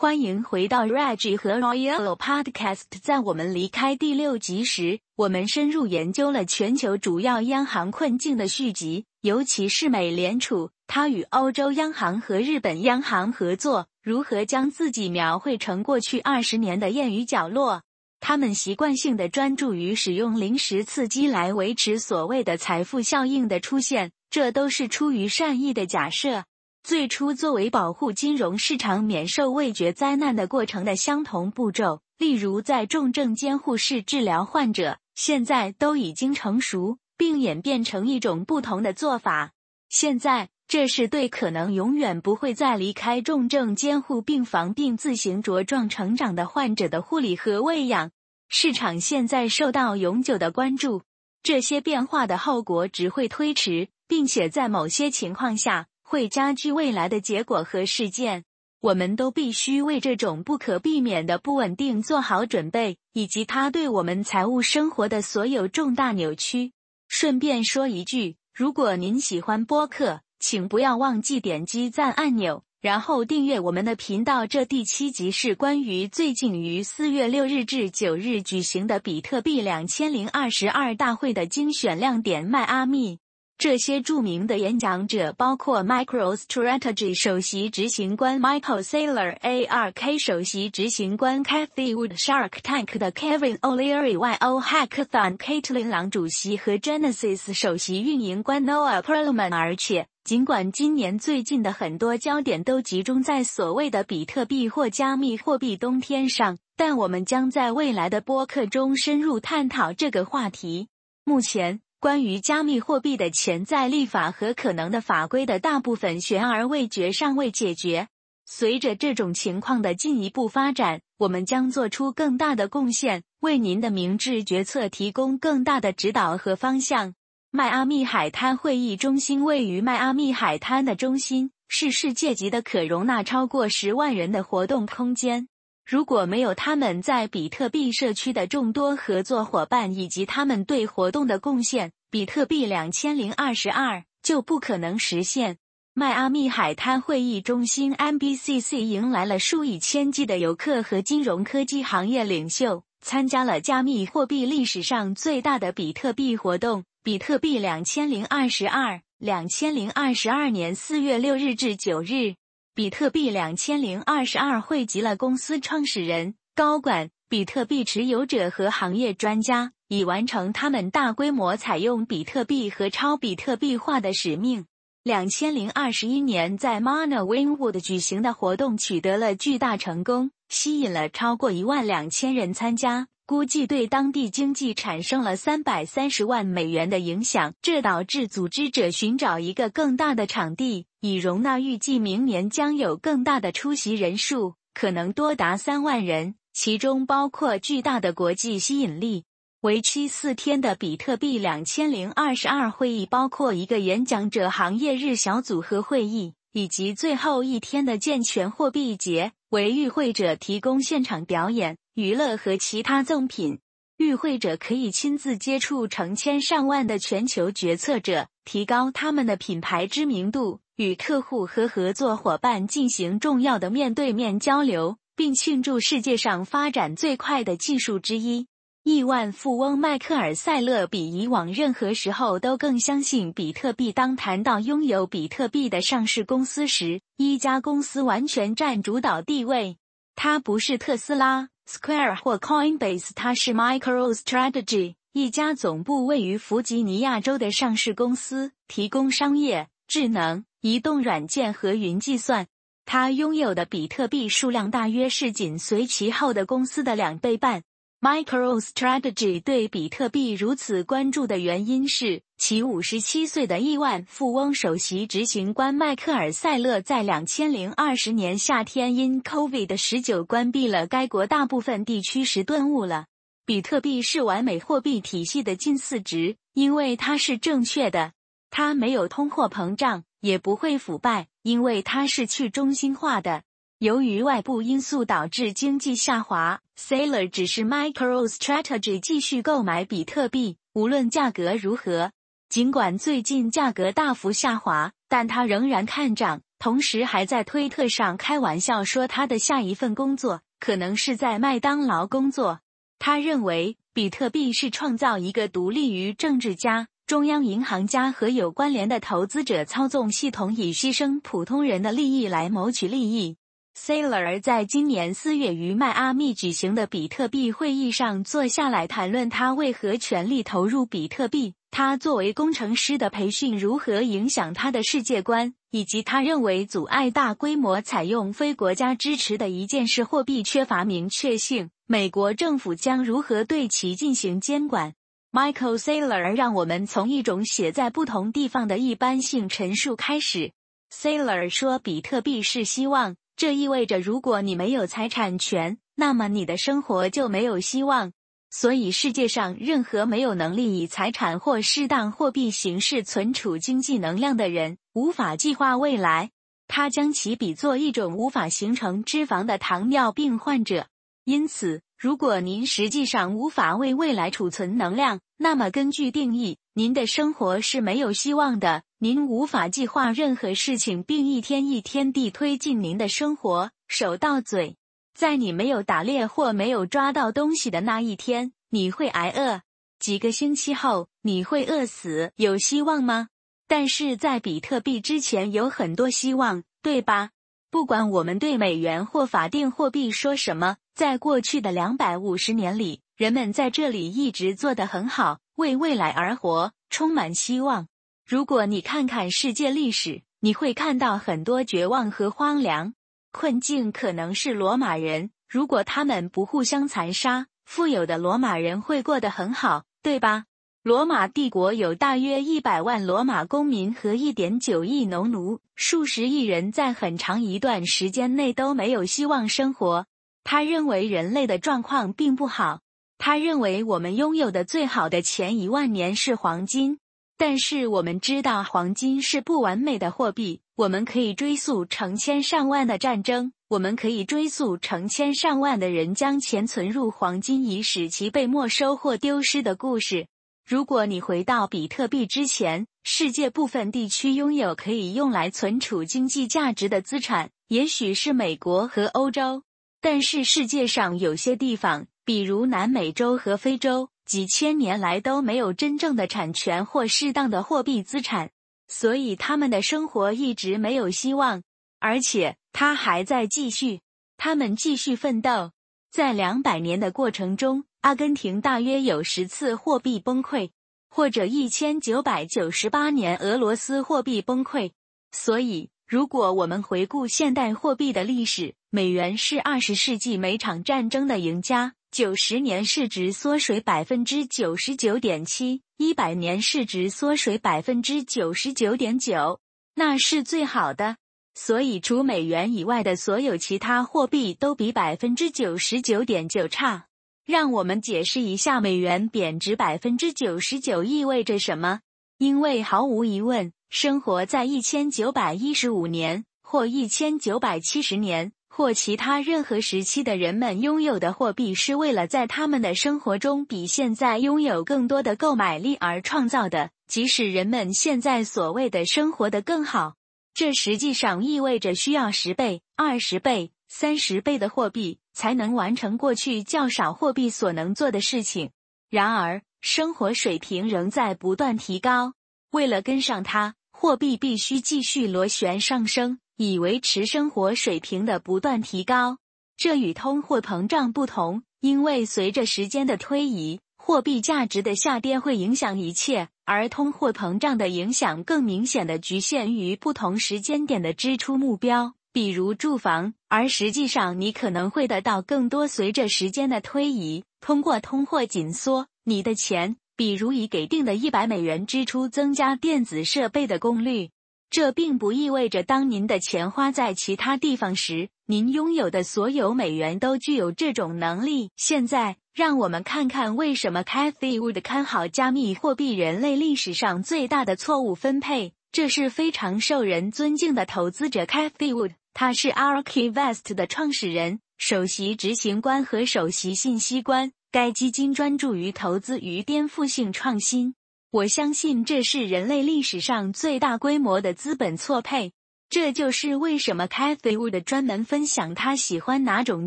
[0.00, 2.84] 欢迎回到 Reg 和 Royal Podcast。
[3.02, 17.82] 在我们离开第六集时，我们深入研究了全球主要央行困境的续集，尤其是美联储，它与欧洲央行和日本央行合作，如何将自己描绘成过去二十年的谚语角落。
[18.20, 26.44] 他们习惯性的专注于使用临时刺激来维持所谓的财富效应的出现，这都是出于善意的假设。
[26.82, 39.52] 最初作为保护金融市场免受味觉灾难的过程的相同步骤，例如在重症监护室治疗患者，现在都已经成熟，并演变成一种不同的做法。
[39.90, 48.10] 现在，这是对可能永远不会再离开重症监护病房并自行茁壮成长的患者的护理和喂养。
[48.48, 51.02] 市场现在受到永久的关注。
[51.42, 55.86] 这些变化的后果只会推迟，并且在某些情况下。
[56.10, 58.42] 会加剧未来的结果和事件，
[58.80, 66.72] 我们都必须为这种不可避免的不稳定做好准备，以及它对我们财务生活的所有重大扭曲。
[67.06, 74.48] 顺便说一句，如果您喜欢播客，请不要忘记点击赞按钮，然后订阅我们的频道。
[74.48, 83.20] 这第七集是关于最近于四月六日至九日举行的比特币两千零二十二大会的精选亮点——迈阿密。
[83.60, 97.52] 这些著名的演讲者包括 MicroStrategy 首席执行官 Michael Saylor、ARK 首席执行官 Kathy Wood、Shark Tank 的 Kevin O'Leary、YO Hackathon Caitlin 郎主席和 Genesis
[97.52, 99.54] 首席运营官 Noah Perlman。
[99.54, 110.88] 而且，尽管今年最近的很多焦点都集中在所谓的比特币或加密货币冬天上，但我们将在未来的播客中深入探讨这个话题。
[111.24, 111.82] 目前。
[112.00, 118.08] 关于加密货币的潜在立法和可能的法规的大部分悬而未决，尚未解决。
[118.46, 127.12] 随着这种情况的进一步发展，我们将做出更大的贡献，为您的明智决策提供更大的指导和方向。
[127.50, 135.49] 迈阿密海滩会议中心位于迈阿密海滩的中心，是世界级的可容纳超过十万人的活动空间。
[135.90, 145.56] 如果没有他们在比特币社区的众多合作伙伴以及他们对活动的贡献，比特币两千零二十二就不可能实现。
[145.92, 159.00] 迈阿密海滩会议中心 （MBCC） 迎来了数以千计的游客和金融科技行业领袖，参加了加密货币历史上最大的比特币活动——比特币两千零二十二。
[159.18, 162.36] 两千零二十二年四月六日至九日。
[162.72, 174.66] 比特币两千零二十二汇集了公司创始人、高管、比特币持有者和行业专家，以完成他们大规模采用比特币和超比特币化的使命。
[175.02, 183.08] 两千零二十一年在 Mana Winwood 举行的活动取得了巨大成功，吸引了超过一万两千人参加。
[183.30, 199.22] 估计对当地经济产生了三百三十万美元的影响，这导致组织者寻找一个更大的场地，以容纳预计明年将有更大的出席人数，可能多达三万人，其中包括巨大的国际吸引力。
[199.60, 211.76] 为期四天的比特币两千零二十二会议包括一个演讲者行业日小组和会议，以及最后一天的健全货币节，为与会者提供现场表演。
[211.94, 213.58] 娱乐和其他赠品，
[213.96, 228.46] 与会者可以亲自接触成千上万的全球决策者，提高他们的品牌知名度，与客户和合作伙伴进行重要的面对面交流，并庆祝世界上发展最快的技术之一。
[228.82, 233.92] 亿万富翁迈克尔·塞勒比以往任何时候都更相信比特币。
[233.92, 239.76] 当谈到拥有比特币的上市公司时，一家公司完全占主导地位，
[240.16, 241.50] 它不是特斯拉。
[241.68, 252.46] Square 或 Coinbase，它是 MicroStrategy 一家总部位于弗吉尼亚州的上市公司，提供商业、智能、移动软件和云计算。
[252.86, 257.62] 它拥有的比特币数量大约是紧随其后的公司的两倍半。
[258.00, 273.04] MicroStrategy 对比特币如此关注的原因是，其五十七岁的亿万富翁首席执行官迈克尔·塞勒在两千零二十年夏天因 COVID-19 关闭了该国大部分地区时顿悟了：
[273.44, 278.14] 比特币是完美货币体系的近似值，因为它是正确的，
[278.48, 283.42] 它没有通货膨胀，也不会腐败，因为它是去中心化的。
[283.80, 292.12] 由于外部因素导致经济下滑，Saylor 只是 MicroStrategy 继续购买比特币，无论价格如何。
[292.50, 302.60] 尽管最近价格大幅下滑，但他仍然看涨，同时还在推特上开玩笑说他的下一份工作可能是在麦当劳工作。
[302.98, 313.38] 他认为比特币是创造一个独立于政治家、中央银行家和有关联的投资者操纵系统，以牺牲普通人的利益来谋取利益。
[313.82, 334.92] Saylor 在今年四月于迈阿密举行的比特币会议上坐下来谈论他为何全力投入比特币，他作为工程师的培训如何影响他的世界观，以及他认为阻碍大规模采用非国家支持的一件事货币缺乏明确性，美国政府将如何对其进行监管。
[335.32, 340.52] Michael Saylor 让我们从一种写在不同地方的一般性陈述开始。
[340.92, 343.16] Saylor 说，比特币是希望。
[343.40, 348.12] 这意味着，如果你没有财产权，那么你的生活就没有希望。
[348.50, 356.32] 所以，世界上任何没有能力以财产或适当货币形式存储经济能量的人，无法计划未来。
[356.68, 360.88] 他将其比作一种无法形成脂肪的糖尿病患者。
[361.24, 368.84] 因此，如果您实际上无法为未来储存能量，那么根据定义，您的生活是没有希望的。
[368.96, 374.78] 您无法计划任何事情，并一天一天地推进您的生活，手到嘴。
[375.12, 379.60] 在你没有打猎或没有抓到东西的那一天，你会挨饿。
[379.98, 382.32] 几个星期后，你会饿死。
[382.36, 383.28] 有希望吗？
[383.68, 387.32] 但是在比特币之前有很多希望，对吧？
[387.70, 397.86] 不管我们对美元或法定货币说什么，在过去的两百五十年里，人们在这里一直做得很好，为未来而活，充满希望。
[398.26, 402.94] 如果你看看世界历史，你会看到很多绝望和荒凉
[403.30, 403.92] 困境。
[403.92, 410.46] 可能是罗马人，如果他们不互相残杀，富有的罗马人会过得很好，对吧？
[410.82, 420.06] 罗马帝国有大约一百万罗马公民和一点九亿农奴，数十亿人在很长一段时间内都没有希望生活。
[420.42, 422.80] 他认为人类的状况并不好。
[423.22, 426.98] 他认为我们拥有的最好的前一万年是黄金。
[427.36, 430.62] 但是我们知道，黄金是不完美的货币。
[430.74, 440.26] 我们可以追溯成千上万的战争，我们可以追溯成千上万的人将钱存入黄金，以使其被没收或丢失的故事。
[440.66, 449.62] 如果你回到比特币之前，世界部分地区拥有可以用来存储经济价值的资产，也许是美国和欧洲。
[450.00, 454.08] 但是世界上有些地方，比如南美洲和非洲。
[454.24, 458.52] 几千年来都没有真正的产权或适当的货币资产，
[458.86, 461.64] 所以他们的生活一直没有希望。
[461.98, 464.02] 而且他还在继续，
[464.36, 465.72] 他们继续奋斗。
[466.12, 470.70] 在两百年的过程中，阿根廷大约有十次货币崩溃，
[471.08, 474.92] 或者一千九百九十八年俄罗斯货币崩溃。
[475.32, 481.94] 所以，如果我们回顾现代货币的历史，美元是二十世纪每场战争的赢家。
[482.12, 489.60] 九十年市值缩水百分之九十九点七，一百年市值缩水百分之九十九点九，
[489.94, 491.18] 那是最好的。
[491.54, 497.06] 所以，除美元以外的所有其他货币都比百分之九十九点九差。
[497.46, 502.00] 让我们解释一下美元贬值百分之九十九意味着什么。
[502.38, 508.50] 因为毫无疑问，生活在一千九百一十五年或一千九百七十年。
[508.80, 516.88] 或其他任何时期的人们拥有的货币，是为了在他们的生活中比现在拥有更多的购买力而创造的。
[517.06, 520.14] 即使人们现在所谓的生活的更好，
[520.54, 528.70] 这实际上意味着需要十倍、二十倍、三十倍的货币才能完成过去较少货币所能做的事情。
[529.10, 532.32] 然而，生活水平仍在不断提高。
[532.70, 536.38] 为了跟上它，货币必须继续螺旋上升。
[536.62, 539.38] 以维持生活水平的不断提高，
[539.78, 553.32] 这与通货膨胀不同，因为随着时间的推移，货币价值的下跌会影响一切，而通货膨胀的影响更明显的局限于不同时间点的支出目标，比如住房。
[553.48, 564.28] 而实际上，你可能会得到更多随着时间的推移，通过通货紧缩，你的钱，比如以给定的一百美元支出增加电子设备的功率。
[564.70, 571.70] 这并不意味着，当您的钱花在其他地方时，您拥有的所有美元都具有这种能力。
[571.76, 578.72] 现在，让我们看看为什么 Cathy Wood 看好加密货币——人类历史上最大的错误分配。
[578.92, 587.50] 这是非常受人尊敬的投资者 Cathy Wood，他是 Arkivest 的创始人、首席执行官和首席信息官。
[587.72, 590.94] 该基金专注于投资与颠覆性创新。
[591.32, 595.52] 我相信这是人类历史上最大规模的资本错配。
[595.88, 599.86] 这就是为什么 Cathy Wood 专门分享他喜欢哪种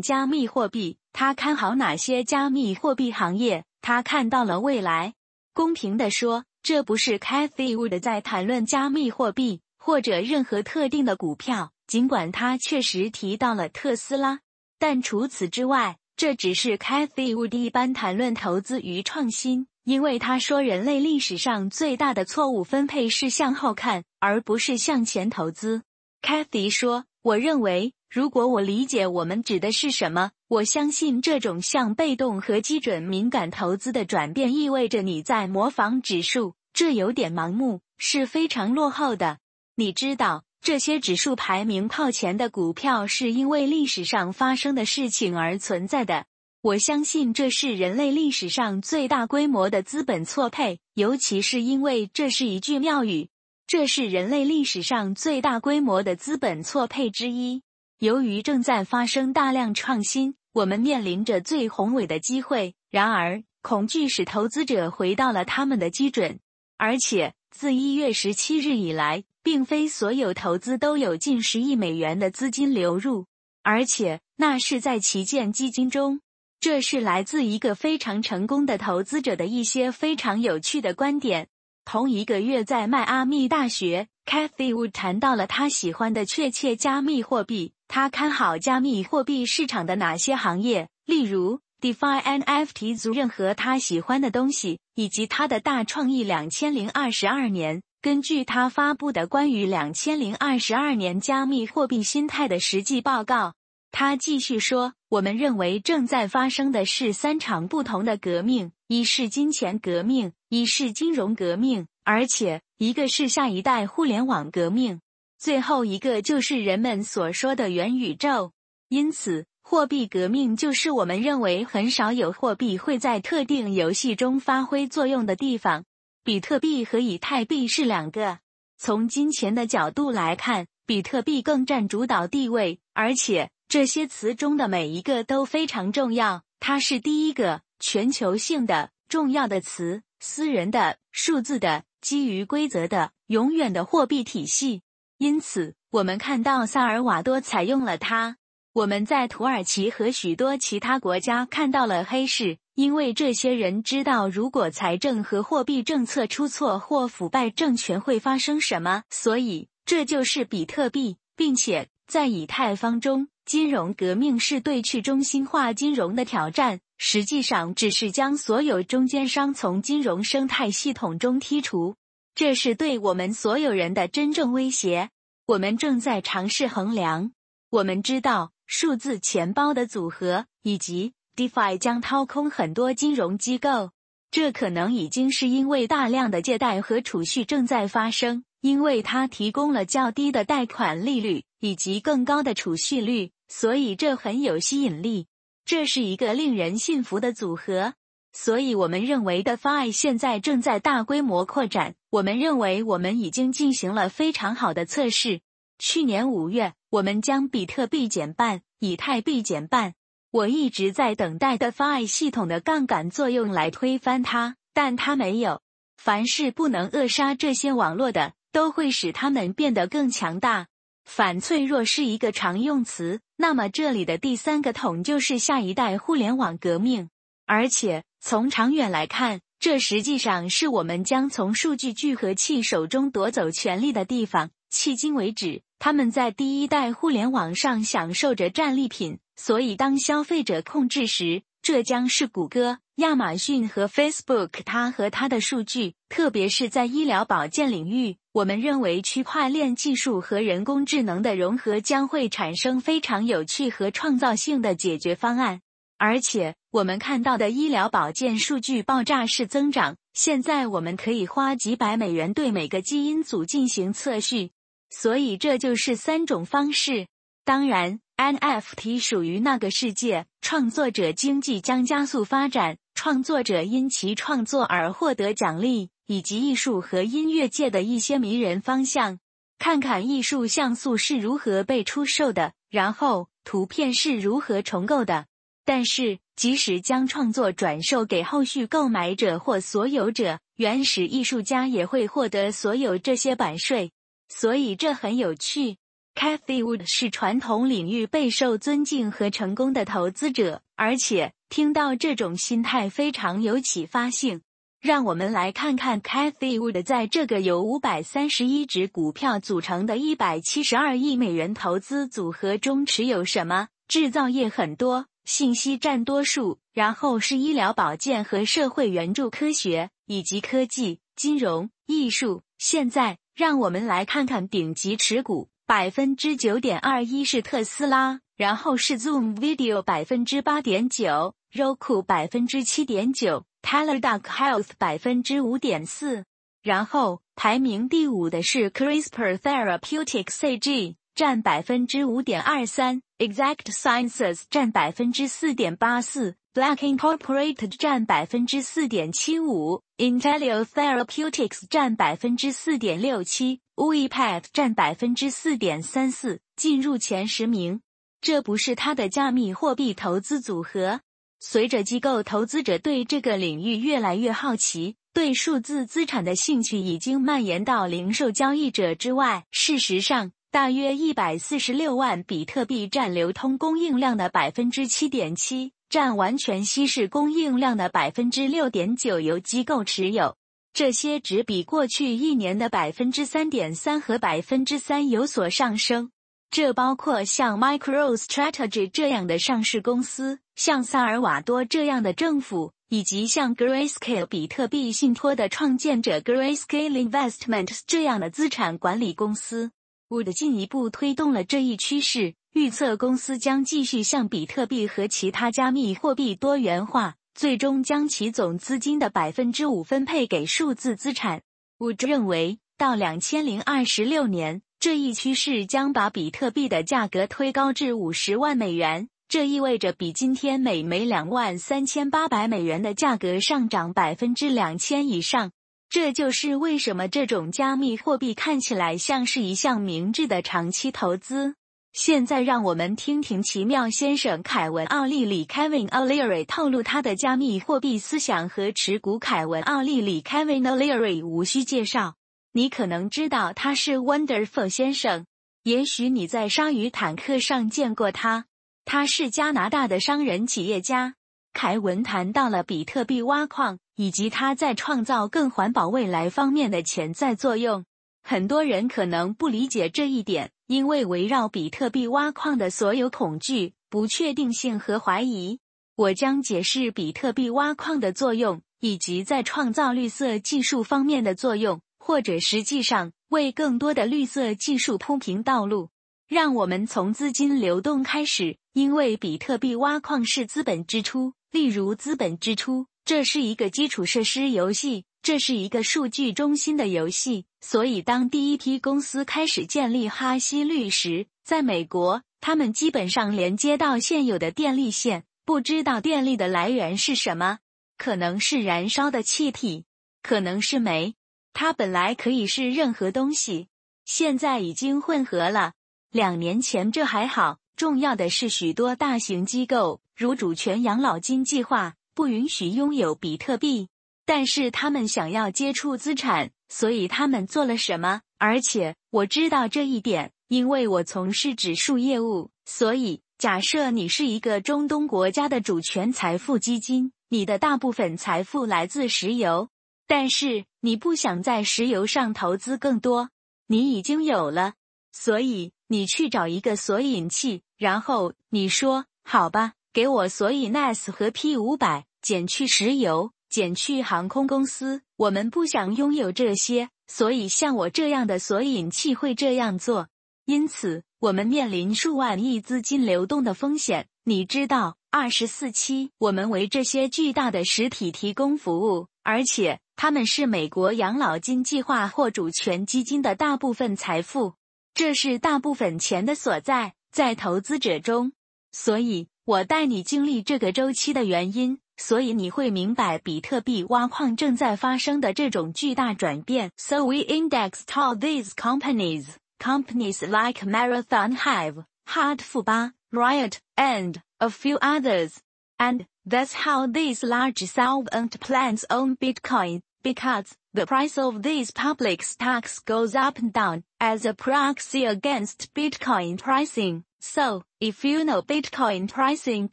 [0.00, 5.12] 加密货币，他看好哪些加密货币行业，他看到了未来。
[5.52, 14.40] 公平地说，这不是 Cathy Wood 在谈论加密货币或者任何特定的股票，尽管他确实提到了特斯拉，
[14.78, 19.66] 但除此之外，这只是 Cathy Wood 一般谈论投资与创新。
[19.84, 25.82] 因为他说，人类历史上最大的错误分配是向后看，而不是向前投资。
[26.22, 39.38] Kathy 说：“我认为，如果我理解我们指的是什么，我相信这种向被动和基准敏感投资的转变意味着你在模仿指数，这有点盲目，是非常落后的。
[39.76, 46.24] 你知道，这些指数排名靠前的股票是因为历史上发生的事情而存在的。
[46.64, 53.28] 我相信这是人类历史上最大规模的资本错配，尤其是因为这是一句妙语。”
[53.68, 57.60] 这是人类历史上最大规模的资本错配之一。
[57.98, 62.74] 由于正在发生大量创新，我们面临着最宏伟的机会。
[62.90, 66.40] 然而，恐惧使投资者回到了他们的基准。
[66.78, 73.26] 而且，自一月十七日以来，并非所有投资都有近十亿美元的资金流入，
[73.62, 76.22] 而且那是在旗舰基金中。
[76.60, 81.48] 这是来自一个非常成功的投资者的一些非常有趣的观点。
[81.84, 87.74] 同一个月，在迈阿密大学，Cathy Wood 谈到了他喜欢的确切加密货币。
[87.86, 97.82] 他看好加密货币市场的哪些行业，例如 DeFi、NFT 族任何他喜欢的东西，以及他的大创意两千零二十二年。
[98.00, 103.54] 根据他发布的关于两千零二十二年加密货币心态的实际报告，
[103.96, 115.00] 他继续说：“我们认为正在发生的是三场不同的革命。”一是金钱革命，一是金融革命，而且一个是下一代互联网革命，
[115.38, 118.50] 最后一个就是人们所说的元宇宙。
[118.88, 125.84] 因此，货币革命就是我们认为很少有货币会在特定游戏中发挥作用的地方。
[126.24, 128.40] 比特币和以太币是两个。
[128.76, 136.42] 从金钱的角度来看，比特币更占主导地位，而且这些词中的每一个都非常重要。
[136.60, 137.62] 它是第一个。
[137.80, 144.80] 全球性的重要的词，私人的、数字的、基于规则的、永远的货币体系。
[145.18, 148.38] 因此，我们看到萨尔瓦多采用了它。
[148.72, 159.02] 我们在土耳其和许多其他国家看到了黑市，因为这些人知道，如果财政和货币政策出错或腐败，政权会发生什么。
[159.10, 166.80] 所以，这就是比特币，并且在以太坊中，金融革命是对去中心化金融的挑战。
[166.96, 171.96] 实际上，只是将所有中间商从金融生态系统中剔除。
[172.34, 175.10] 这是对我们所有人的真正威胁。
[175.46, 177.32] 我们正在尝试衡量。
[177.70, 183.90] 我们知道，数字钱包的组合以及 DeFi 将掏空很多金融机构。
[184.30, 195.26] 这可能已经是因为大量的借贷和储蓄正在发生，因为它提供了较低的贷款利率以及更高的储蓄率，所以这很有吸引力。
[195.64, 197.94] 这是一个令人信服的组合，
[198.32, 201.94] 所以我们认为的 Fi 现在正在大规模扩展。
[202.10, 205.40] 我们认为我们已经进行了非常好的测试。
[205.78, 209.94] 去年五月，我们将比特币减半，以太币减半。
[210.30, 215.62] 我一直在等待的 Fi 系统的杠杆作用来推翻它，但它没有。
[215.96, 220.66] 凡是不能扼杀这些网络的，都会使它们变得更强大。
[221.04, 223.20] 反脆弱是一个常用词。
[223.36, 227.10] 那么，这里的第三个桶就是下一代互联网革命，
[227.46, 234.50] 而且从长远来看，这实际上是我们将从数据聚合器手中夺走权力的地方。
[234.72, 244.50] 迄今为止，他们在第一代互联网上享受着战利品，所以当消费者控制时，这将是谷歌、亚马逊和 Facebook。
[244.66, 248.18] 它和它的数据，特别是在医疗保健领域。
[248.32, 255.62] 我们认为区块链技术和人工智能的融合将会产生非常有趣和创造性的解决方案，
[255.96, 259.96] 而且我们看到的医疗保健数据爆炸式增长。
[260.12, 264.50] 现在我们可以花几百美元对每个基因组进行测序，
[264.90, 267.06] 所以这就是三种方式。
[267.42, 275.90] 当然，NFT 属于那个世界，创作者经济将加速发展，创作者因其创作而获得奖励。
[276.06, 279.20] 以及艺术和音乐界的一些迷人方向，
[279.58, 285.24] 看看艺术像素是如何被出售的，然后图片是如何重构的。
[285.64, 293.90] 但是，即使将创作转售给后续购买者或所有者，原始艺术家也会获得所有这些版税。
[294.28, 295.78] 所以这很有趣。
[296.14, 304.40] Cathy Wood 是传统领域备受尊敬和成功的投资者，而且听到这种心态非常有启发性。
[304.80, 313.68] 让我们来看看 Cathy Wood 在这个由五百三十一只股票组成的一百七十二亿美元投资组合中持有什么。
[313.88, 322.42] 制造业很多，信息占多数，然后是医疗保健和社会援助科学，以及科技、金融、艺术。
[322.56, 333.46] 现在，让我们来看看顶级持股，百分之九点二一是特斯拉，然后是 Zoom Video 百分之八点九，Roku 百分之七点九。
[333.62, 336.26] Teladoc Health 百分之五点四，
[336.62, 357.80] 然后排名第五的是 CRISPR Therapeutics AG，占百分之五点二三，Exact Sciences 占百分之四点八四，Black Incorporated 占百分之四点七五，Intelio Therapeutics 占百分之四点六七 u e p a t 占百分之四点三四，进入前十名。
[358.20, 361.00] 这不是它的加密货币投资组合。
[361.40, 369.44] 随着机构投资者对这个领域越来越好奇，对数字资产的兴趣已经蔓延到零售交易者之外。
[369.50, 380.36] 事实上，大约一百四十六万比特币占流通供应量的百分之七点七，占完全稀释供应量的百分之六点九由机构持有。
[380.74, 386.10] 这些只比过去一年的百分之三点三和百分之三有所上升。
[386.50, 399.70] 这包括像 MicroStrategy 这样的上市公司，像萨尔瓦多这样的政府，以及像 Grayscale 比特币信托的创建者 Grayscale Investments 这样的资产管理公司。
[400.08, 411.42] Wood 进一步推动了这一趋势，预测公司将继续向比特币和其他加密货币多元化，最终将其总资金的百分之五分配给数字资产。
[411.78, 414.62] Wood 认为，到两千零二十六年。
[414.80, 425.52] 这一趋势将把比特币的价格推高至五十万美元，这意味着比今天每枚两万三千八百美元的价格上涨百分之两千以上。
[425.88, 431.54] 这就是为什么这种加密货币看起来像是一项明智的长期投资。
[431.94, 439.20] 现在，让我们听听奇妙先生凯文·奥利里 （Kevin O'Leary） 透露他的加密货币思想和持股。
[439.20, 442.16] 凯文·奥利里 （Kevin O'Leary） 无需介绍。
[442.50, 445.26] 你可能知道他是 Wonderful 先生，
[445.62, 448.46] 也许你在鲨鱼坦克上见过他。
[448.84, 451.14] 他是加拿大的商人企业家。
[451.52, 457.84] 凯文谈到了比特币挖矿以及他在创造更环保未来方面的潜在作用。
[458.20, 465.60] 很多人可能不理解这一点，因为围绕比特币挖矿的所有恐惧、不确定性和怀疑。
[465.96, 471.80] 我将解释比特币挖矿的作用，以及在创造绿色技术方面的作用。
[472.06, 475.88] 或者实际上为更多的绿色技术铺平道路。
[476.28, 487.46] 让我们从资金流动开始，因为比特币挖矿是资本支出，例如资本支出，这是一个基础设施游戏，这是一个数据中心的游戏。
[487.62, 497.60] 所以，当第一批公司开始建立哈希率时，在美国，他们基本上连接到现有的电力线，不知道电力的来源是什么，
[497.96, 499.86] 可能是燃烧的气体，
[500.22, 501.14] 可能是煤。
[501.54, 503.68] 它本来可以是任何东西，
[504.04, 505.72] 现在已经混合了。
[506.10, 513.88] 两年前这还好，重要的是许多大型机构，如主权养老金计划，不允许拥有比特币。
[514.26, 518.22] 但是他们想要接触资产，所以他们做了什么？
[518.38, 522.50] 而且我知道这一点，因为我从事指数业务。
[522.64, 529.68] 所以，假设你是一个中东国家的主权财富基金，你的大部分财富来自石油。
[530.06, 533.30] 但是你不想在石油上投资更多，
[533.66, 534.74] 你已经有了，
[535.12, 545.02] 所以你去找一个索引器，然后你说：“好吧，给我索引 NAS 和 P 五百，减去石油，减去航空公司。
[545.14, 550.08] 我们不想拥有这些，所以像我这样的索引器会这样做。
[550.44, 554.08] 因此，我们面临数万亿资金流动的风险。
[554.24, 559.78] 你知道，二十四期我们为这些巨大的实体提供服务，而且。
[559.96, 564.54] 他们是美国养老金计划或主权基金的大部分财富，
[564.92, 568.32] 这是大部分钱的所在，在投资者中。
[568.72, 576.71] 所以，我带你经历这个周期的原因，所以你会明白比特币挖矿正在发生的这种巨大转变。
[576.77, 579.25] So we indexed all these companies,
[579.59, 585.37] companies like Marathon Hive, Hard 富巴 Riot, and a few others.
[585.77, 592.21] And that's how these large solvent plants own Bitcoin, because The price of these public
[592.21, 597.03] stocks goes up and down as a proxy against Bitcoin pricing.
[597.19, 599.71] So, if you know Bitcoin pricing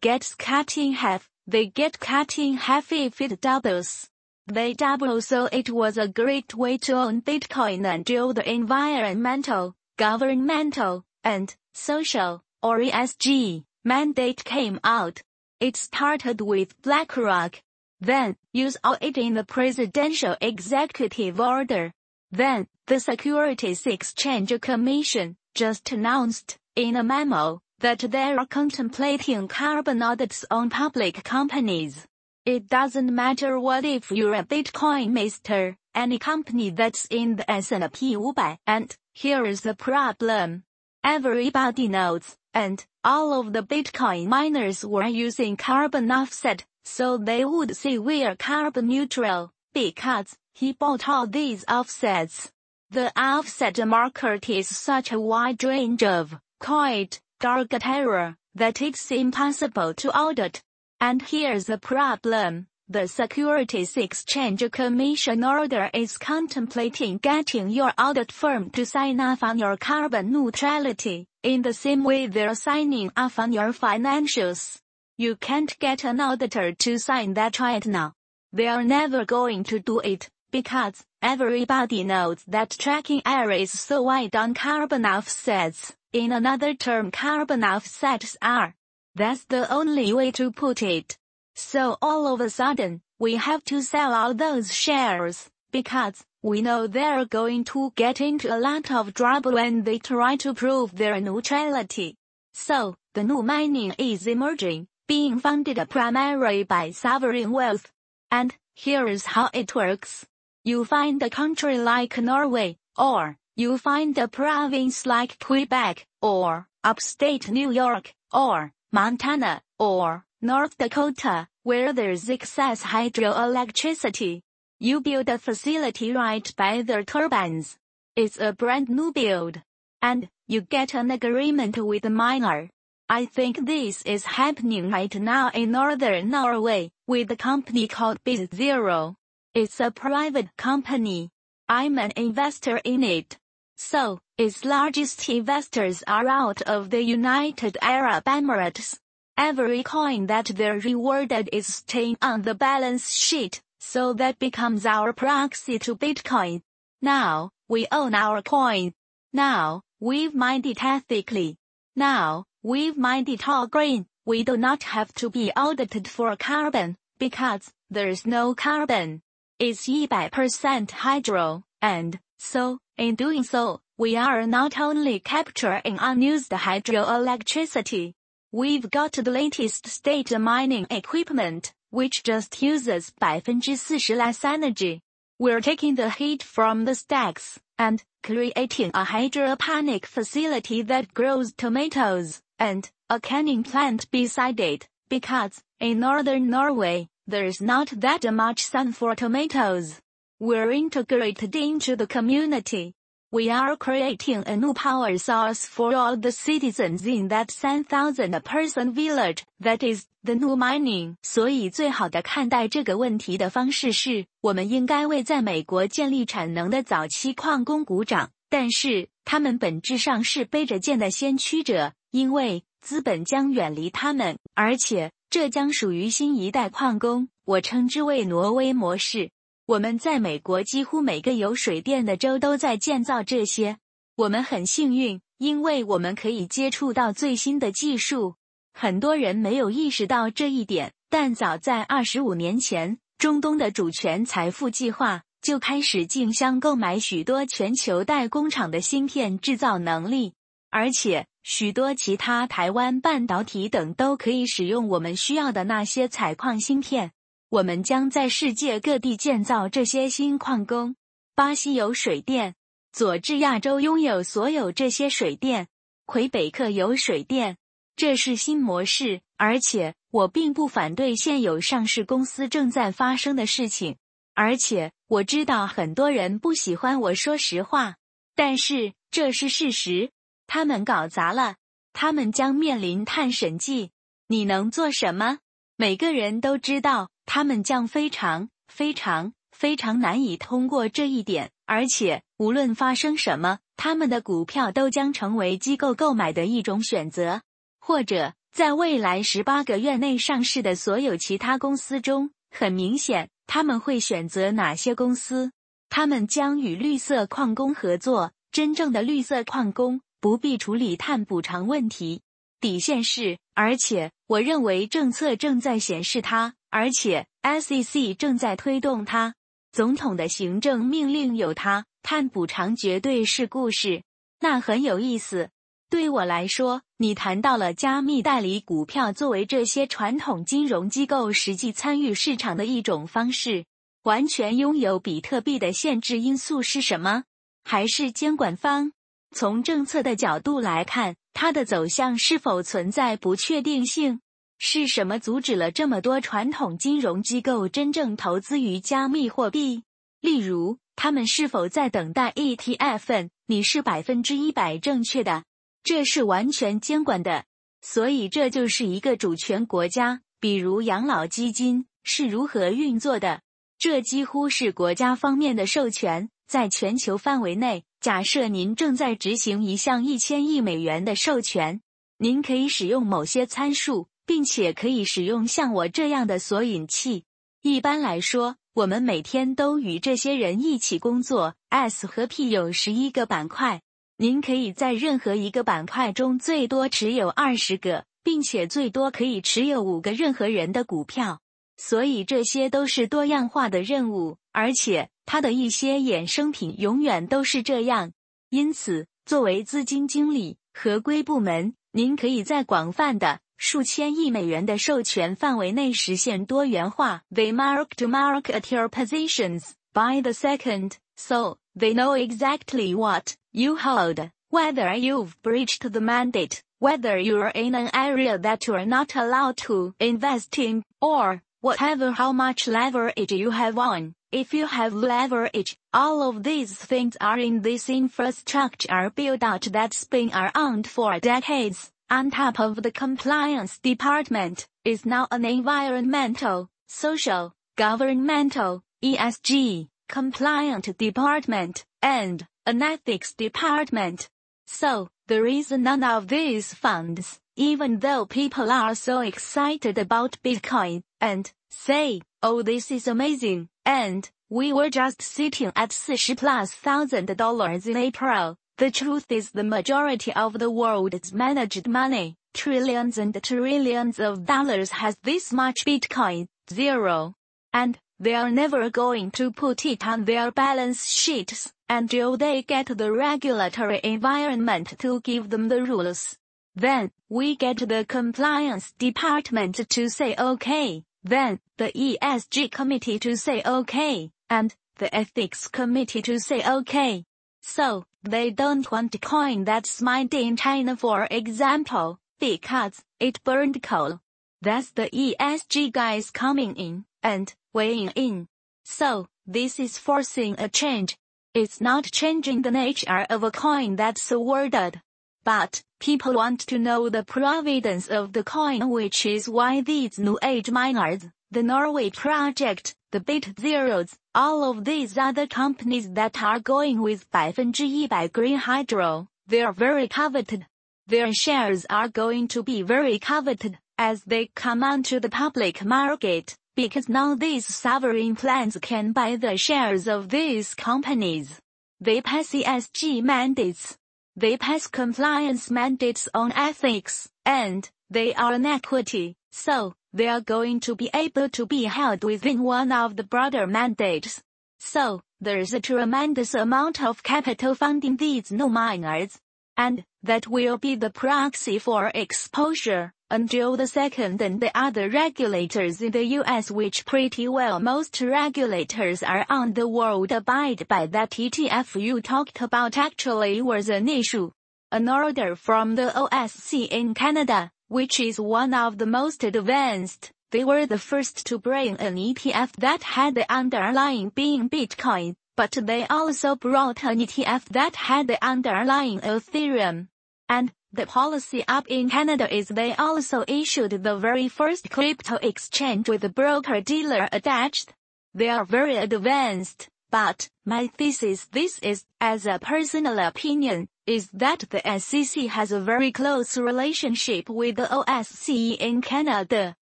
[0.00, 4.09] gets cut in half, they get cut in half if it doubles.
[4.47, 11.03] They double so it was a great way to own Bitcoin until the environmental, governmental,
[11.23, 15.21] and social, or ESG, mandate came out.
[15.59, 17.61] It started with BlackRock,
[18.01, 21.93] then, use all it in the presidential executive order.
[22.31, 30.01] Then, the Securities Exchange Commission just announced, in a memo, that they are contemplating carbon
[30.01, 32.07] audits on public companies.
[32.45, 38.15] It doesn't matter what if you're a Bitcoin mister, any company that's in the S&P
[38.15, 40.63] 500, and here is the problem.
[41.03, 47.75] Everybody knows, and all of the Bitcoin miners were using carbon offset so they would
[47.75, 52.51] say we're carbon neutral, because he bought all these offsets.
[52.89, 59.95] The offset market is such a wide range of, quite, dark terror, that it's impossible
[59.95, 60.61] to audit.
[60.99, 62.67] And here's the problem.
[62.87, 69.57] The Securities Exchange Commission order is contemplating getting your audit firm to sign off on
[69.57, 74.77] your carbon neutrality, in the same way they're signing off on your financials.
[75.17, 78.13] You can't get an auditor to sign that right now.
[78.53, 84.03] They are never going to do it, because everybody knows that tracking error is so
[84.03, 85.93] wide on carbon offsets.
[86.13, 88.75] In another term carbon offsets are.
[89.15, 91.17] That's the only way to put it.
[91.55, 96.85] So all of a sudden, we have to sell all those shares, because we know
[96.85, 101.21] they're going to get into a lot of trouble when they try to prove their
[101.21, 102.17] neutrality.
[102.53, 107.89] So, the new mining is emerging, being funded primarily by sovereign wealth.
[108.29, 110.25] And here is how it works.
[110.65, 117.49] You find a country like Norway, or you find a province like Quebec, or upstate
[117.49, 124.41] New York, or Montana, or North Dakota, where there's excess hydroelectricity.
[124.79, 127.77] You build a facility right by the turbines.
[128.15, 129.61] It's a brand new build.
[130.01, 132.69] And you get an agreement with the miner.
[133.07, 139.15] I think this is happening right now in northern Norway, with a company called BitZero.
[139.53, 141.29] It's a private company.
[141.67, 143.37] I'm an investor in it.
[143.81, 148.97] So, its largest investors are out of the United Arab Emirates.
[149.37, 155.13] Every coin that they're rewarded is staying on the balance sheet, so that becomes our
[155.13, 156.61] proxy to Bitcoin.
[157.01, 158.93] Now, we own our coin.
[159.33, 161.57] Now, we've mined it ethically.
[161.95, 164.05] Now, We've mined it all green.
[164.23, 169.23] We do not have to be audited for carbon, because there's no carbon.
[169.57, 178.13] It's 100% hydro, and so, in doing so, we are not only capturing unused hydroelectricity.
[178.51, 185.01] We've got the latest state mining equipment, which just uses 40% less energy.
[185.37, 192.41] We're taking the heat from the stacks, and creating a hydroponic facility that grows tomatoes
[192.57, 198.93] and a canning plant beside it, because in northern Norway, there's not that much sun
[198.93, 200.01] for tomatoes.
[200.41, 202.93] We're integrated into the community.
[203.31, 208.91] We are creating a new power source for all the citizens in that 3,000 person
[208.91, 211.17] village that is the new mining.
[211.21, 221.93] 所以最好的看待这个问题的方式是，我们应该为在美国建立产能的早期矿工鼓掌，但是他们本质上是背着剑的先驱者。
[222.09, 227.29] 因为资本将远离他们，而且这将属于新一代矿工。
[227.45, 229.29] 我称之为挪威模式。
[229.65, 233.77] 我们在美国几乎每个有水电的州都在建造这些。
[234.15, 238.35] 我们很幸运，因为我们可以接触到最新的技术。
[238.73, 250.33] 很多人没有意识到这一点，但早在二十五年前，中东的主权财富计划就开始竞相购买许多全球代工厂的芯片制造能力，
[250.69, 251.27] 而且。
[251.43, 257.13] 许多其他台湾半导体等都可以使用我们需要的那些采矿芯片。
[257.51, 260.95] 我们将在世界各地建造这些新矿工。
[261.35, 262.55] 巴西有水电，
[262.93, 265.67] 佐治亚州拥有所有这些水电，
[266.05, 267.57] 魁北克有水电。
[267.97, 273.97] 这是新模式，而且我并不反对现有上市公司正在发生的事情。
[274.33, 277.97] 而且我知道很多人不喜欢我说实话，
[278.33, 280.11] 但是这是事实。
[280.47, 281.57] 他们搞砸了，
[281.91, 283.91] 他们将面临碳审计。
[284.27, 285.39] 你能做什么？
[285.75, 297.41] 每个人都知道，他们将非常、非常、非常难以通过这一点，而且无论发生什么，他们的股票都将成为机构购买的一种选择，
[297.79, 305.51] 或者在未来十八个月内上市的所有其他公司中，很明显他们会选择哪些公司？
[305.89, 308.31] 他们将与绿色矿工合作。
[308.51, 312.21] 真正的绿色矿工不必处理碳补偿问题。
[312.59, 319.35] 底线是，而且我认为政策正在显示它，而且 SEC 正在推动它。
[319.71, 324.03] 总统的行政命令有它，碳补偿绝对是故事。
[324.39, 325.49] 那很有意思。
[325.89, 333.65] 对我来说，你谈到了加密代理股票作为这些传统金融机构实际参与市场的一种方式。
[334.03, 337.25] 完全拥有比特币的限制因素是什么？
[337.63, 338.93] 还是监管方？
[339.35, 344.21] 从政策的角度来看，它的走向是否存在不确定性？
[344.57, 349.83] 是什么阻止了这么多传统金融机构真正投资于加密货币？
[350.19, 353.29] 例如，他们是否在等待 ETF？
[353.47, 355.45] 你是百分之一百正确的，
[355.83, 357.45] 这是完全监管的。
[357.81, 363.41] 所以，这就是一个主权国家，比如养老基金是如何运作的。
[363.79, 366.29] 这几乎是国家方面的授权。
[366.51, 371.79] 在全球范围内，假设您正在执行一项一千亿美元的授权，
[372.17, 377.23] 您可以使用某些参数，并且可以使用像我这样的索引器。
[377.61, 381.55] 一般来说，我们每天都与这些人一起工作。
[381.69, 383.81] S 和 P 有十一个板块，
[384.17, 391.39] 您可以在任何一个板块中最多持有二十个，并且最多可以持有五个任何人的股票。
[391.77, 395.10] 所以这些都是多样化的任务，而且。
[395.24, 398.12] 它的一些衍生品永远都是这样，
[398.50, 407.22] 因此，作为资金经理、合规部门，您可以在广泛的数千亿美元的授权范围内实现多元化。
[407.30, 414.30] They mark to market your positions by the second, so they know exactly what you hold,
[414.50, 419.94] whether you've breached the mandate, whether you're in an area that you're not allowed to
[419.98, 424.14] invest in, or whatever how much leverage you have on.
[424.31, 430.05] If you have leverage, all of these things are in this infrastructure built out that's
[430.05, 431.91] been around for decades.
[432.09, 441.85] On top of the compliance department is now an environmental, social, governmental, ESG, compliant department,
[442.01, 444.29] and an ethics department.
[444.65, 451.03] So, there is none of these funds, even though people are so excited about Bitcoin,
[451.19, 457.35] and say, oh this is amazing, and we were just sitting at 40 plus thousand
[457.37, 458.57] dollars in April.
[458.77, 464.91] The truth is the majority of the world's managed money, trillions and trillions of dollars
[464.91, 467.35] has this much Bitcoin, zero.
[467.73, 472.87] And they are never going to put it on their balance sheets until they get
[472.87, 476.37] the regulatory environment to give them the rules.
[476.75, 483.61] Then, we get the compliance department to say okay, then, the ESG committee to say
[483.65, 487.25] okay, and the ethics committee to say okay.
[487.61, 493.83] So, they don't want a coin that's mined in China for example, because it burned
[493.83, 494.19] coal.
[494.61, 498.47] That's the ESG guys coming in, and weighing in.
[498.83, 501.17] So, this is forcing a change.
[501.53, 505.01] It's not changing the nature of a coin that's awarded.
[505.43, 510.37] But, people want to know the providence of the coin which is why these new
[510.43, 516.59] age miners, the Norway project, the Bit Zeros, all of these other companies that are
[516.59, 520.67] going with 100% green hydro, they are very coveted.
[521.07, 526.55] Their shares are going to be very coveted as they come onto the public market,
[526.75, 531.59] because now these sovereign plans can buy the shares of these companies.
[531.99, 533.97] They pass ESG mandates
[534.35, 540.79] they pass compliance mandates on ethics, and they are an equity, so they are going
[540.81, 544.41] to be able to be held within one of the broader mandates.
[544.79, 549.39] So, there is a tremendous amount of capital funding these new miners.
[549.77, 556.01] And, that will be the proxy for exposure until the second and the other regulators
[556.01, 561.31] in the US which pretty well most regulators are on the world abide by that
[561.31, 564.51] ETF you talked about actually was an issue.
[564.91, 570.29] An order from the OSC in Canada, which is one of the most advanced.
[570.51, 575.71] They were the first to bring an ETF that had the underlying being Bitcoin, but
[575.71, 580.07] they also brought an ETF that had the underlying Ethereum.
[580.51, 586.09] And, the policy up in Canada is they also issued the very first crypto exchange
[586.09, 587.93] with a broker-dealer attached.
[588.33, 594.65] They are very advanced, but my thesis this is, as a personal opinion, is that
[594.69, 599.73] the SEC has a very close relationship with the OSCE in Canada.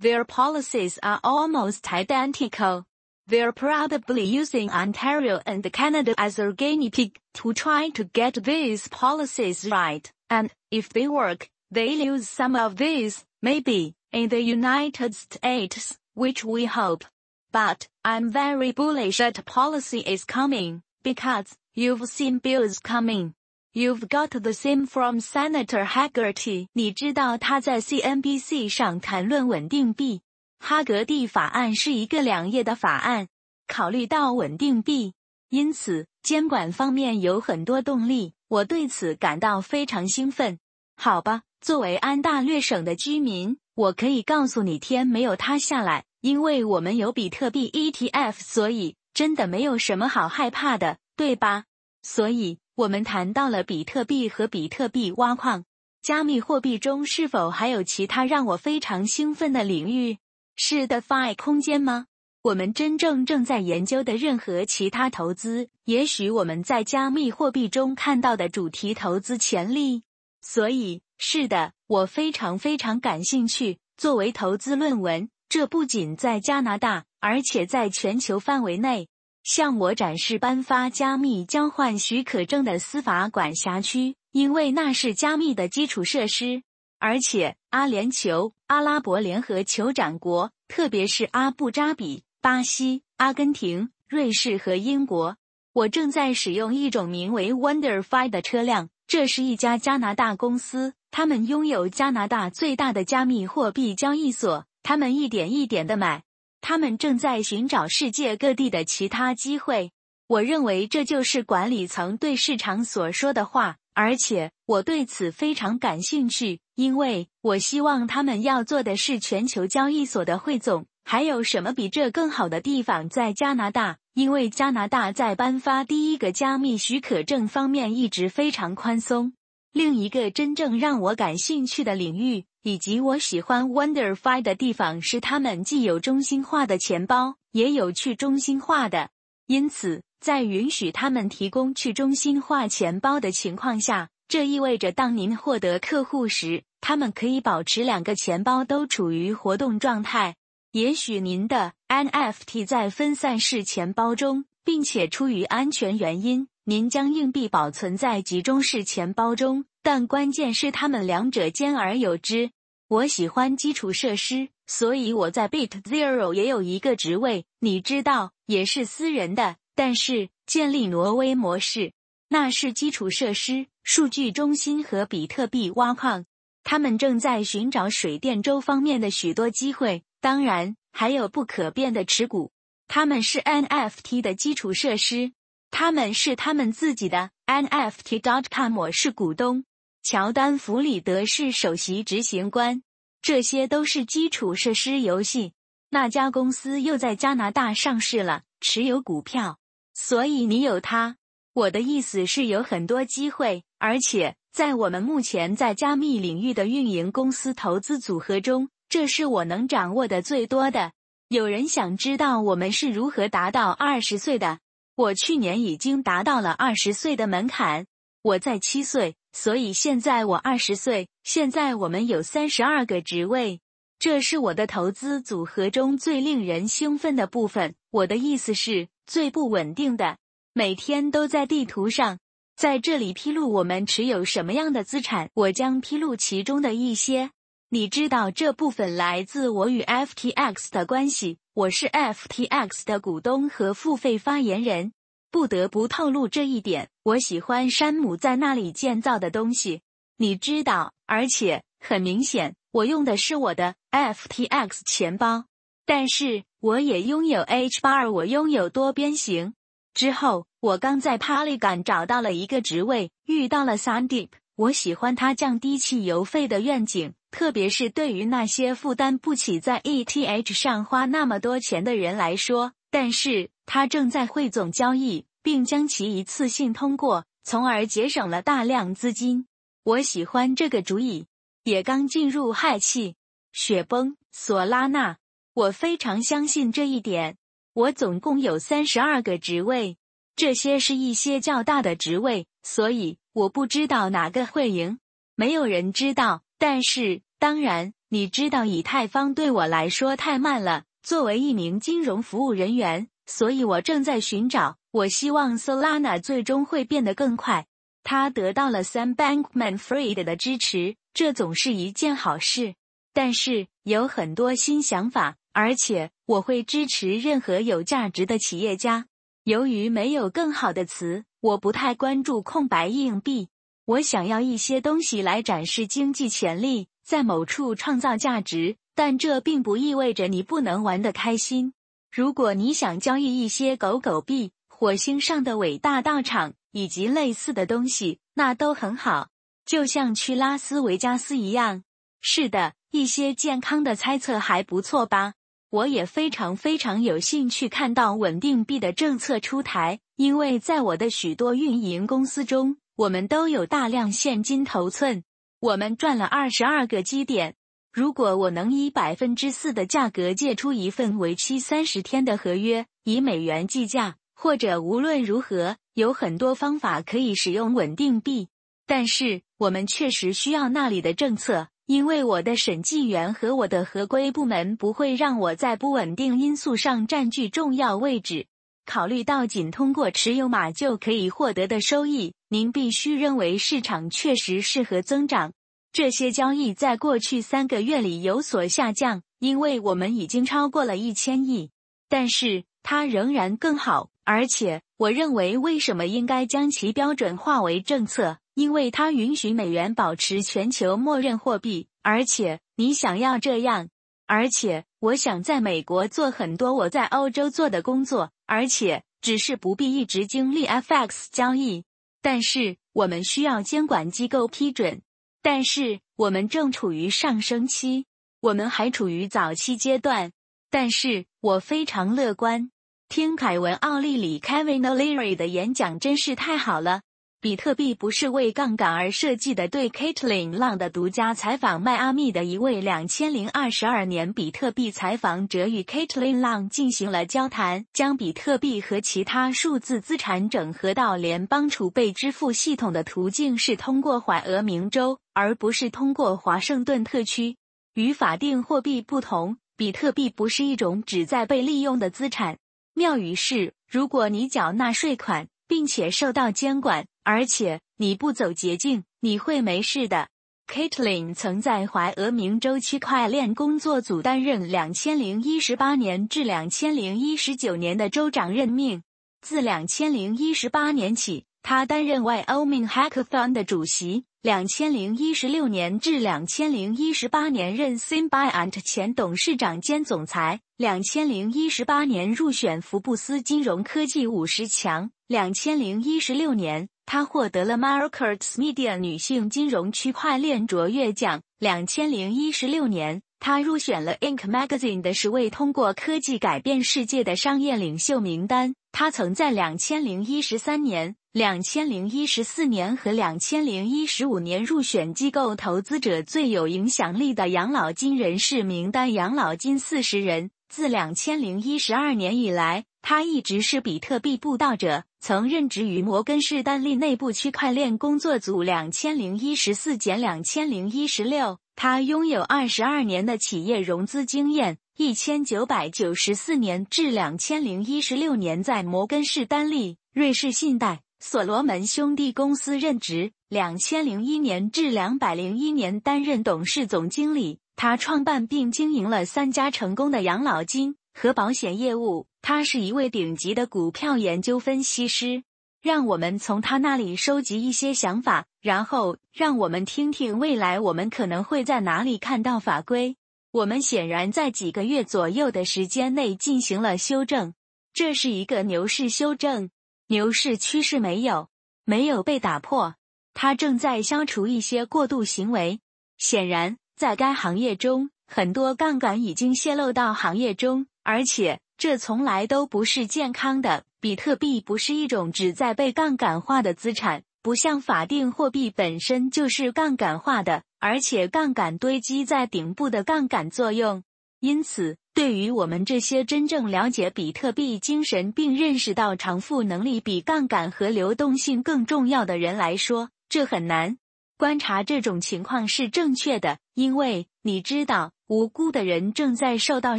[0.00, 2.84] Their policies are almost identical.
[3.27, 8.87] They're probably using Ontario and Canada as a guinea pig to try to get these
[8.89, 15.15] policies right, and if they work, they'll use some of these, maybe, in the United
[15.15, 17.05] States, which we hope.
[17.51, 23.33] But, I'm very bullish that policy is coming, because, you've seen bills coming.
[23.73, 26.67] You've got the same from Senator Haggerty。
[26.73, 30.21] 你知道他在 CNBC 上谈论稳定币。
[30.58, 33.28] 哈格蒂法案是一个两页的法案，
[33.66, 35.14] 考虑到稳定币，
[35.48, 38.34] 因此监管方面有很多动力。
[38.48, 40.58] 我对此感到非常兴奋。
[40.96, 51.64] 好吧，作为安大略省的居民，我可以告诉你，天没有塌下来，因为我们有比特币 ETF，所以真的没有什么好害怕的，对吧？
[52.02, 52.58] 所以。
[52.76, 55.64] 我们谈到了比特币和比特币挖矿，
[56.02, 60.18] 加密货币中是否还有其他让我非常兴奋的领域？
[60.56, 62.06] 是的，Fi 空间吗？
[62.42, 70.02] 我们真正正在研究的任何其他投资，也许我们在加密货币中看到的主题投资潜力。
[70.40, 73.78] 所以，是的，我非常非常感兴趣。
[73.98, 79.08] 作为投资论文，这不仅在加拿大，而且在全球范围内。
[79.42, 86.62] 向我展示颁发加密交换许可证的司法管辖区，因为那是加密的基础设施。
[86.98, 95.36] 而且，阿联酋、阿拉伯联合酋长国，特别是阿布扎比、巴西、阿根廷、瑞士和英国，
[95.72, 98.88] 我正在使用一种名为 WonderFi 的车辆。
[99.06, 104.66] 这是一家加拿大公司，他们拥有加拿大最大的加密货币交易所。
[104.82, 106.24] 他们一点一点的买。
[106.60, 109.92] 他们正在寻找世界各地的其他机会。
[110.26, 120.86] 我认为这就是管理层对市场所说的话，而且我对此非常感兴趣，因为我希望他们要做的是全球交易所的汇总。
[121.04, 123.08] 还有什么比这更好的地方？
[123.08, 129.32] 在加拿大，因为加拿大在颁发第一个加密许可证方面一直非常宽松。
[129.72, 132.44] 另一个真正让我感兴趣的领域。
[132.62, 139.10] 以及我喜欢 WonderFi 的地方是，他们既有中心化的钱包，也有去中心化的。
[139.46, 150.34] 因此，在允许他们提供去中心化钱包的情况下，这意味着当您获得客户时，他们可以保持两个钱包都处于活动状态。
[150.72, 159.64] 也许您的 NFT 在分散式钱包中，并且出于安全原因，您将硬币保存在集中式钱包中。
[159.82, 162.50] 但关键是，它们两者兼而有之。
[162.88, 169.56] 我喜欢基础设施，所以我在 Bit Zero 也有一个职位，你知道，也是私人的。
[169.74, 171.92] 但是建立挪威模式，
[172.28, 176.24] 那是基础设施、数据中心和比特币挖矿。
[176.64, 182.50] 他们正在寻找水电州方面的许多机会，当然还有不可变的持股。
[182.88, 185.32] 他们是 NFT 的基础设施，
[185.70, 189.64] 他们是他们自己的 NFT.com 我是股东。
[190.02, 192.82] 乔丹·弗里德是首席执行官，
[193.22, 195.52] 这些都是基础设施游戏。
[195.90, 199.58] 那家公司又在加拿大上市了，持有股票，
[199.94, 201.16] 所以你有它。
[201.56, 210.92] 我的意思是有很多机会，而且在我们目前在加密领域的运营公司投资组合中，这是我能掌握的最多的。
[211.28, 214.58] 有人想知道我们是如何达到二十岁的？
[214.96, 217.86] 我去年已经达到了二十岁的门槛。
[218.20, 221.08] 我在七岁，所以现在我二十岁。
[221.24, 223.62] 现在我们有三十二个职位，
[223.98, 227.76] 这是我的投资组合中最令人兴奋的部分。
[227.90, 230.18] 我的意思是最不稳定的，
[230.58, 232.18] 每天都在地图上，
[232.56, 235.28] 在这里披露我们持有什么样的资产。
[235.34, 237.30] 我将披露其中的一些。
[237.68, 244.92] 你知道这部分来自我与 FTX 的关系，我是 FTX 的股东和付费发言人。
[245.30, 246.88] 不得不透露这一点。
[247.02, 249.82] 我喜欢山姆在那里建造的东西，
[250.16, 250.94] 你知道。
[251.04, 255.44] 而且很明显，我用的是我的 FTX 钱包，
[255.84, 258.10] 但是我也拥有 H 八二。
[258.10, 259.52] 我拥有多边形。
[259.96, 264.28] 之后，我刚在 Polygon 找到了一个职位，遇到了 Sandeep。
[264.54, 272.74] 我喜欢他降低汽油费的愿景，特别是对于那些负担不起在 ETH 上花那么多钱的人来说。
[272.90, 279.46] 但是他正在汇总交易，并将其一次性通过，从而节省了大量资金。
[279.82, 281.24] 我喜欢这个主意。
[281.64, 283.16] 也刚进入氦气、
[283.50, 285.16] 雪崩、索拉纳，
[285.54, 287.38] 我非常相信这一点。
[287.76, 289.98] 我总共有三十二个职位，
[290.34, 294.98] 这些是一些较大的职位，所以我不知道哪个会赢。
[295.34, 300.84] 没有人知道，但是当然，你知道以太坊对我来说太慢了。
[301.02, 304.78] 作为一名金融服务人员，所以我正在寻找。
[304.90, 307.66] 我希望 Solana 最终会变得更快。
[308.02, 312.74] 他得到了 Sam Bankman-Fried 的支持，这总是一件好事。
[313.12, 319.06] 但是有很多新想法，而且我会支持任何有价值的企业家。
[319.44, 323.48] 由于没有更好的词，我不太关注空白硬币。
[323.86, 331.72] 我想要一些东西来展示经济潜力，在某处创造价值，但这并不意味着你不能玩得开心。
[332.12, 339.30] 如果你想交易一些狗狗币、火星上的伟大道场以及类似的东西，那都很好，
[339.64, 341.82] 就像去拉斯维加斯一样。
[342.20, 342.74] 是的。
[342.92, 345.34] 一些健康的猜测还不错吧？
[345.70, 355.24] 我也非常非常有兴趣看到稳定币的政策出台，因为在我的许多运营公司中，我们都有大量现金头寸。
[355.58, 357.56] 我们赚了二十二个基点。
[357.92, 368.48] 如果我能以百分之四的价格借出一份为期三十天的合约，以美元计价，或者无论如何，有很多方法可以使用稳定币。
[368.86, 371.68] 但是我们确实需要那里的政策。
[371.86, 378.46] 因为我的审计员和我的合规部门不会让我在不稳定因素上占据重要位置。
[378.84, 385.52] 考虑到仅通过持有码就可以获得的收益，您必须认为市场确实适合增长。
[385.92, 391.70] 这些交易在过去三个月里有所下降，因为我们已经超过了一千亿。
[392.08, 398.38] 但是它仍然更好，而且我认为为什么应该将其标准化为政策？
[398.56, 403.90] 因为它允许美元保持全球默认货币，而且你想要这样，
[404.26, 411.84] 而且我想在美国做很多我在欧洲做的工作，而且只是不必一直经历 FX 交易。
[412.22, 415.02] 但是我们需要监管机构批准。
[415.42, 418.06] 但是我们正处于上升期，
[418.40, 420.32] 我们还处于早期阶段。
[420.70, 422.70] 但是我非常乐观。
[423.10, 427.02] 听凯文·奥利里 （Kevin O'Leary） 的演讲真是太好了。
[427.46, 429.68] 比特币不是为杠杆而设计的。
[429.68, 447.56] 对 Caitlin Long 的独家采访，迈阿密的一位两千零二十二年比特币采访者与 Caitlin Long 进行了交谈，将比特币和其他数字资产整合到联邦储备支付系统的途径是通过怀俄明州，而不是通过华盛顿特区。
[447.94, 452.58] 与法定货币不同，比特币不是一种旨在被利用的资产。
[452.92, 457.06] 妙语是，如果你缴纳税款，并且受到监管。
[457.26, 460.28] 而且你不走捷径，你会没事的。
[460.72, 469.02] Caitlin 曾在怀俄明州区块链工作组担任两千零一十八年至两千零一十九年的州长任命。
[469.40, 474.24] 自两千零一十八年起，他担任 Wyoming Hackathon 的主席。
[474.40, 480.60] 两千零一十六年至两千零一十八年任 Symbiont 前董事长兼总裁。
[480.76, 485.10] 两千零一十八年入选福布斯金融科技五十强。
[485.26, 486.88] 两千零一十六年。
[487.06, 491.40] 他获得了 Markets Media 女性金融区块链卓越奖。
[491.60, 498.74] 两千零一十六年，他入选了 Inc Magazine 的十位通过科技改变世界的商业领袖名单。
[498.90, 509.12] 他曾在两千零一十三年、两千零一十四年和两千零一十五年入选机构投资者最有影响力的养老金人士名单。
[509.12, 510.50] 养老金四十人。
[510.68, 515.04] 自两千零一十二年以来，他一直是比特币布道者。
[515.20, 518.64] 曾任职于摩根士丹利内部区块链工作组。
[518.64, 524.78] 两千零一十四减两千零一十六，他拥有二十二年的企业融资经验。
[524.96, 533.30] 一千九百九十四年至两千零一十六年在摩根士丹利、瑞士信贷、所罗门兄弟公司任职。
[533.48, 537.60] 两千零一年至两百零一年担任董事总经理。
[537.76, 542.26] 他创办并经营了三家成功的养老金和保险业务。
[542.48, 545.42] 他是一位顶级的股票研究分析师。
[545.82, 553.16] 让我们从他那里收集一些想法，然后让我们听听未来我们可能会在哪里看到法规。
[553.50, 557.52] 我们显然在几个月左右的时间内进行了修正。
[557.92, 559.70] 这是一个牛市修正，
[560.06, 561.48] 牛市趋势没有
[561.84, 562.94] 没有被打破。
[563.34, 565.80] 它正在消除一些过度行为。
[566.16, 566.76] 显然。
[566.94, 573.84] 在该行业中，很多杠杆已经泄露到行业中，而且这从来都不是健康的。
[574.00, 584.04] 比特币不是一种旨在被杠杆化的资产，不像法定货币本身就是杠杆化的，而且杠杆堆积在顶部的杠杆作用。
[584.38, 593.98] 因此，对于我们这些真正了解比特币精神并认识到偿付能力比杠杆和流动性更重要的人来说，这很难。
[594.36, 599.98] 观察这种情况是正确的，因为你知道无辜的人正在受到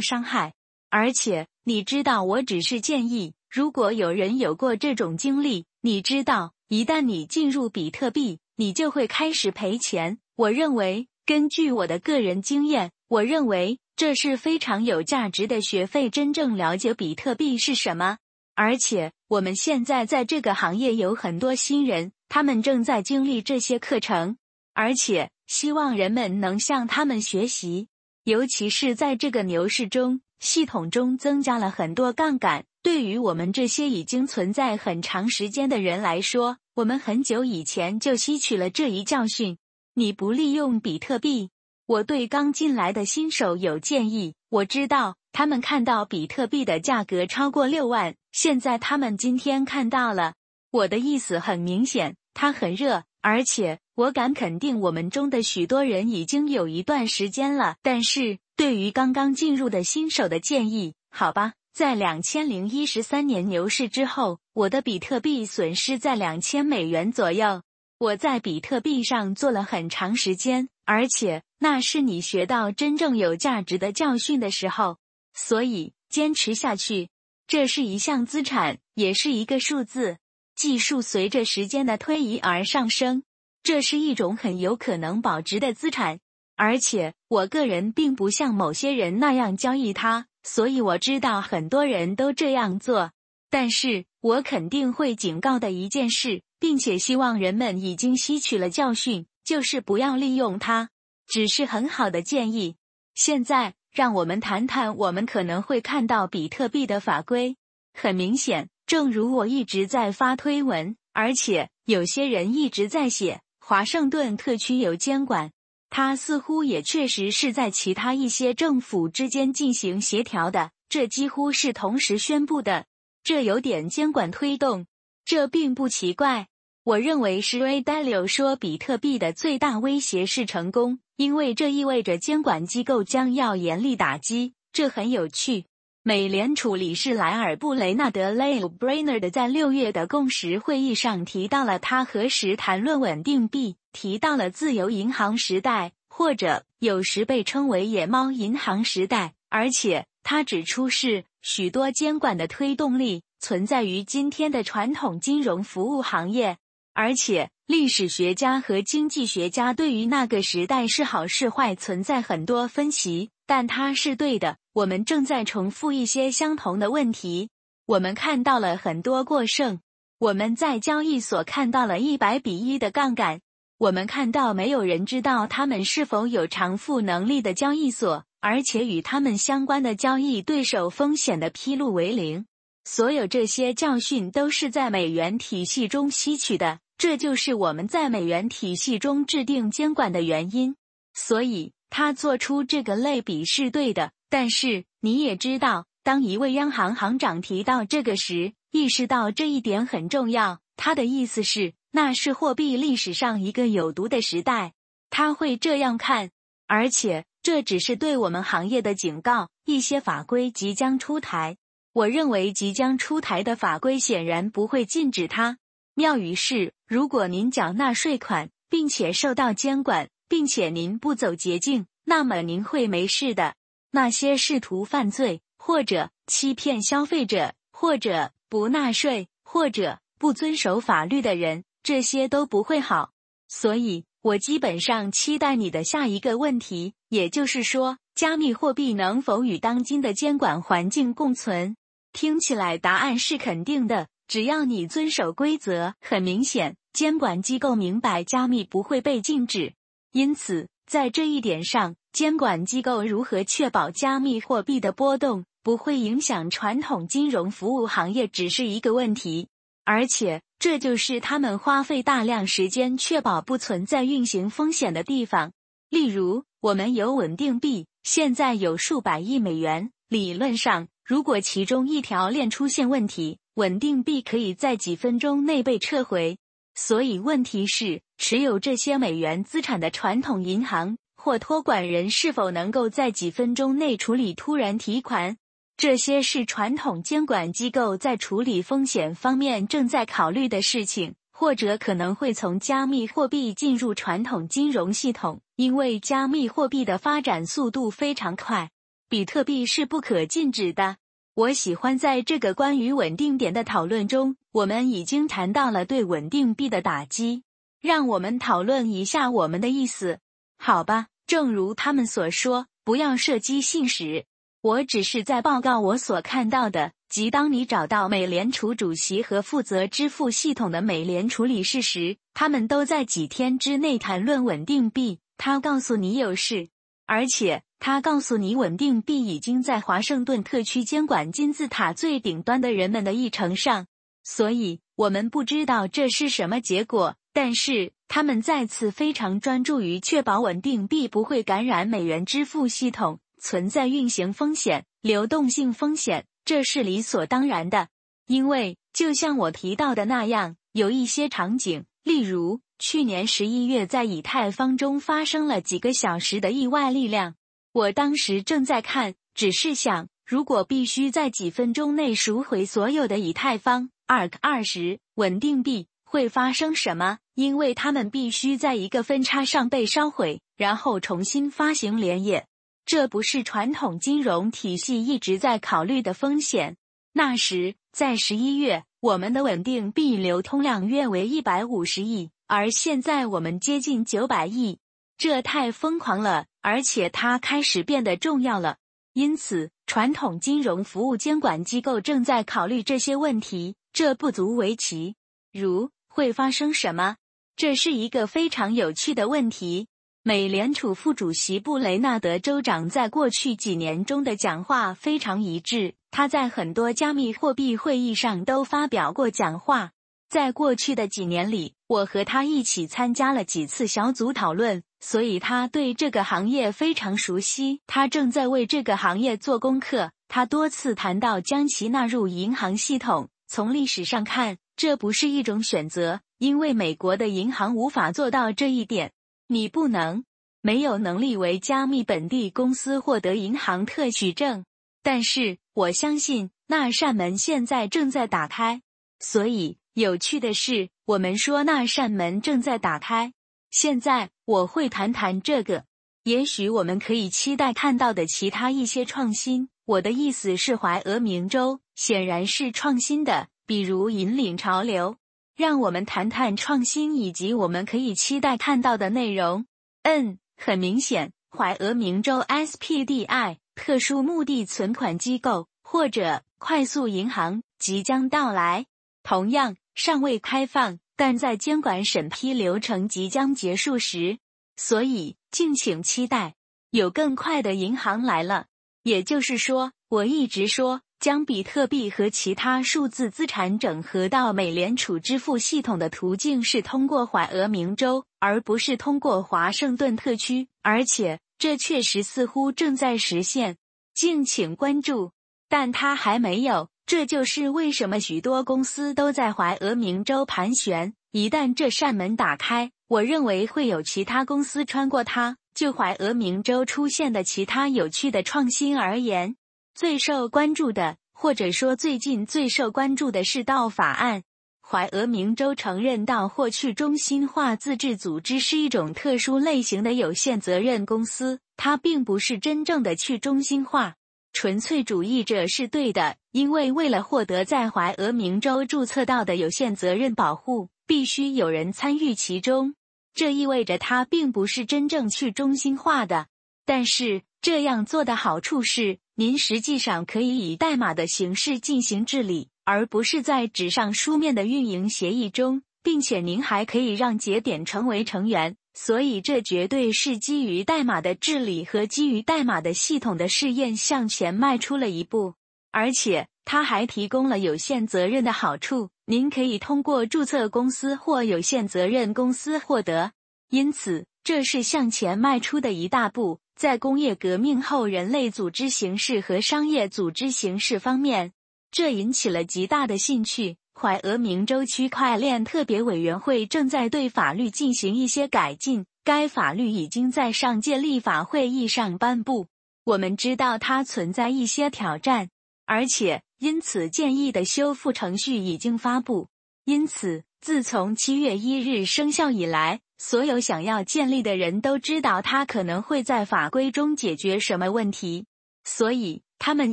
[0.00, 0.54] 伤害，
[0.88, 10.16] 而且你知道我只是建议，如果有人有过这种经历，你知道一旦你进入比特币，你就会开始赔钱。
[10.34, 16.08] 我认为，根据我的个人经验，我认为这是非常有价值的学费。
[16.08, 18.16] 真正了解比特币是什么，
[18.54, 22.12] 而且我们现在在这个行业有很多新人。
[22.30, 24.38] 他们正在经历这些课程，
[24.72, 27.88] 而且希望人们能向他们学习。
[28.24, 32.64] 尤其是在这个牛市中，系统中增加了很多杠杆。
[32.82, 39.58] 对于我们这些已经存在很长时间的人来说，我们很久以前就吸取了这一教训。
[39.94, 41.50] 你不利用比特币，
[41.86, 44.34] 我对刚进来的新手有建议。
[44.48, 50.34] 我知道他们看到比特币的价格超过六万，现在他们今天看到了。
[50.70, 52.14] 我的意思很明显。
[52.40, 57.74] 它很热，而且我敢肯定，我们中的许多人已经有一段时间了。
[57.82, 67.62] 但是对于刚刚进入的新手的建议，好吧，在两千零一十三年牛市之后，我的比特币损失在两千美元左右。
[67.98, 74.98] 我在比特币上做了很长时间，而且那是你学到真正有价值的教训的时候。
[75.34, 77.08] 所以坚持下去，
[77.48, 80.18] 这是一项资产，也是一个数字。
[80.58, 83.22] 技术随着时间的推移而上升，
[83.62, 86.18] 这是一种很有可能保值的资产。
[86.56, 93.12] 而且，我个人并不像某些人那样交易它，所以我知道很多人都这样做。
[93.48, 100.90] 但是我肯定会警告的一件事，并且希望人们已经吸取了教训，就是不要利用它。
[101.28, 102.74] 只是很好的建议。
[103.14, 107.56] 现在，让我们谈谈我们可能会看到比特币的法规。
[107.94, 108.68] 很明显。
[108.88, 115.52] 正如我一直在发推文，而且有些人一直在写，华盛顿特区有监管，
[115.90, 122.86] 它似乎也确实是在其他一些政府之间进行协调的，这几乎是同时宣布的。
[123.22, 124.86] 这有点监管推动，
[125.26, 126.48] 这并不奇怪。
[126.82, 134.54] 我认为是 Ray Dalio 说，比特币的最大威胁是成功，因为这意味着监管机构将要严厉打击。
[134.72, 135.66] 这很有趣。
[136.08, 149.34] 美联储理事莱尔布雷纳德 （Lael Brainerd） 在六月的共识会议上提到了他何时谈论稳定币，提到了自由银行时代，或者有时被称为野猫银行时代。
[149.50, 156.56] 而且他指出，是许多监管的推动力存在于今天的传统金融服务行业。
[156.94, 163.28] 而且历史学家和经济学家对于那个时代是好是坏存在很多分歧。
[163.48, 164.58] 但他是对的。
[164.74, 167.48] 我们正在重复一些相同的问题。
[167.86, 169.80] 我们看到了很多过剩。
[170.18, 173.40] 我们在交易所看到了一百比一的杠杆。
[173.78, 182.44] 我们看到没有人知道他们是否有偿付能力的交易所，而且与他们相关的交易对手风险的披露为零。
[182.84, 186.80] 所有这些教训都是在美元体系中吸取的。
[186.98, 190.76] 这就是我们在美元体系中制定监管的原因。
[191.14, 191.72] 所以。
[191.90, 200.60] 他做出这个类比是对的，但是你也知道，当一位央行行长提到这个时，意识到这一点很重要。
[200.76, 204.74] 他的意思是，那是货币历史上一个有毒的时代。
[205.10, 206.30] 他会这样看，
[206.66, 209.48] 而且这只是对我们行业的警告。
[209.64, 211.56] 一些法规即将出台，
[211.92, 215.58] 我认为即将出台的法规显然不会禁止它。
[215.94, 220.08] 妙语是，如果您缴纳税款，并且受到监管。
[220.28, 223.54] 并且您不走捷径，那么您会没事的。
[223.90, 233.12] 那些试图犯罪或者欺骗消费者，或者不纳税，或者不遵守法律的人，这些都不会好。
[233.48, 241.76] 所以，我基本上期待你的下一个问题，也就是说，加密货币能否与当今的监管环境共存？
[242.12, 245.94] 听起来答案是肯定的，只要你遵守规则。
[246.00, 249.72] 很明显，监管机构明白加密不会被禁止。
[250.18, 259.46] 因此，在这一点上，监管机构如何确保加密货币的波动不会影响传统金融服务行业，只是一个问题。
[259.84, 265.52] 而且，这就是他们花费大量时间确保不存在运行风险的地方。
[265.88, 269.92] 例如，我们有稳定币，现在有数百亿美元。
[270.08, 276.38] 理论上，如果其中一条链出现问题，稳定币可以在几分钟内被撤回。
[276.80, 278.02] 所以，问题是。
[278.18, 285.36] 持有这些美元资产的传统银行，或托管人是否能够在几分钟内处理突然提款。
[285.76, 298.70] 这些是传统监管机构在处理风险方面正在考虑的事情，或者可能会从加密货币进入传统金融系统，因为加密货币的发展速度非常快。
[299.08, 300.96] 比特币是不可禁止的。
[301.34, 307.44] 我喜欢在这个关于稳定点的讨论中，我们已经谈到了对稳定币的打击。
[307.80, 310.18] 让我们讨论一下我们的意思，
[310.58, 311.06] 好吧？
[311.28, 314.24] 正如他们所说，不要射击信使。
[314.60, 325.20] 我只是在报告我所看到的，即当你找到美联储主席和负责支付系统的美联储理事时，他们都在几天之内谈论稳定币。
[325.36, 326.68] 他告诉你有事，
[327.06, 333.86] 而且他告诉你稳定币已经在华盛顿特区监管金字塔最顶端的人们的议程上。
[334.30, 343.20] 所以，我们不知道这是什么结果，但是他们再次非常专注于确保稳定币不会感染美元支付系统。
[343.40, 347.88] 存在运行风险、流动性风险，这是理所当然的。
[348.26, 357.34] 因为就像我提到的那样，有一些场景，例如去年十一月在以太坊中发生了几个小时的意外力量。
[357.72, 367.16] 我当时正在看，只是想，如果必须在几分钟内赎回所有的以太坊 ARK 二十稳定币，会发生什么？
[367.34, 372.46] 因为它们必须在一个分叉上被烧毁，然后重新发行连夜。
[372.84, 376.76] 这不是传统金融体系一直在考虑的风险。
[377.14, 384.78] 那时，在十一月，我们的稳定币流通量约为一百五十亿，而现在我们接近九百亿。
[385.16, 388.76] 这太疯狂了，而且它开始变得重要了。
[389.14, 393.74] 因此，传统金融服务监管机构正在考虑这些问题。
[393.90, 395.14] 这不足为奇。
[395.50, 397.16] 如会发生什么？
[397.56, 399.86] 这是一个非常有趣的问题。
[400.22, 405.94] 美联储副主席布雷纳德州长在过去几年中的讲话非常一致。
[406.10, 409.92] 他在很多加密货币会议上都发表过讲话。
[410.28, 417.80] 在过去的几年里，我和他一起参加了几次小组讨论，所以他对这个行业非常熟悉。
[417.86, 420.12] 他正在为这个行业做功课。
[420.28, 423.28] 他多次谈到将其纳入银行系统。
[423.46, 429.12] 从历史上看，这不是一种选择，因为美国的银行无法做到这一点。
[429.46, 430.24] 你不能
[430.60, 434.66] 没有能力为加密本地公司获得银行特许证，
[435.02, 438.82] 但是我相信那扇门现在正在打开。
[439.18, 443.32] 所以有趣的是，我们说那扇门正在打开。
[443.70, 445.84] 现在我会谈谈这个，
[446.22, 449.68] 也许我们可以期待看到的其他一些创新。
[449.84, 455.16] 我的意思是，怀俄明州显然是创新的，比如引领潮流。
[455.54, 459.66] 让我们谈谈创新以及我们可以期待看到的内容。
[460.02, 468.86] 嗯，很明显，怀俄明州 SPDI 特殊目的存款机构或者快速银行即将到来。
[469.22, 474.38] 同样尚未开放，但在监管审批流程即将结束时，
[474.76, 476.54] 所以敬请期待，
[476.90, 478.66] 有更快的银行来了。
[479.02, 481.02] 也就是说，我一直说。
[481.20, 490.68] 将比特币和其他数字资产整合到美联储支付系统的途径是通过怀俄明州，而不是通过华盛顿特区。
[490.80, 493.78] 而且，这确实似乎正在实现。
[494.14, 495.32] 敬请关注，
[495.68, 496.88] 但它还没有。
[497.08, 501.14] 这就是为什么许多公司都在怀俄明州盘旋。
[501.32, 505.56] 一旦这扇门打开，我认为会有其他公司穿过它。
[505.74, 509.56] 就怀俄明州出现的其他有趣的创新而言。
[509.94, 514.42] 最受关注的，或者说最近最受关注的是道法案。
[514.86, 524.16] 怀俄明州承认到或去中心化自治组织是一种特殊类型的有限责任公司，它并不是真正的去中心化。
[524.60, 532.96] 纯粹主义者是对的，因为为了获得在怀俄明州注册到的有限责任保护，必须有人参与其中。
[533.32, 536.48] 这意味着它并不是真正去中心化的。
[536.84, 539.20] 但是这样做的好处是。
[539.36, 548.76] 您实际上可以以代码的形式进行治理，而不是在纸上书面的运营协议中，并且您还可以让节点成为成员。
[549.00, 555.54] 所以，这绝对是基于代码的治理和基于代码的系统的试验向前迈出了一步。
[555.92, 563.30] 而且，它还提供了有限责任的好处，您可以通过注册公司或有限责任公司获得。
[563.70, 566.58] 因此，这是向前迈出的一大步。
[566.74, 571.52] 在工业革命后，人类组织形式和商业组织形式方面，
[571.92, 573.76] 这引起了极大的兴趣。
[574.00, 582.68] 怀俄明州区块链特别委员会正在对法律进行一些改进，该法律已经在上届立法会议上颁布。
[583.02, 585.48] 我们知道它存在一些挑战，
[585.84, 589.48] 而且因此建议的修复程序已经发布。
[589.84, 598.46] 因此，自从七月一日生效以来，所有想要建立的人都知道它可能会在法规中解决什么问题，
[598.84, 599.92] 所以他们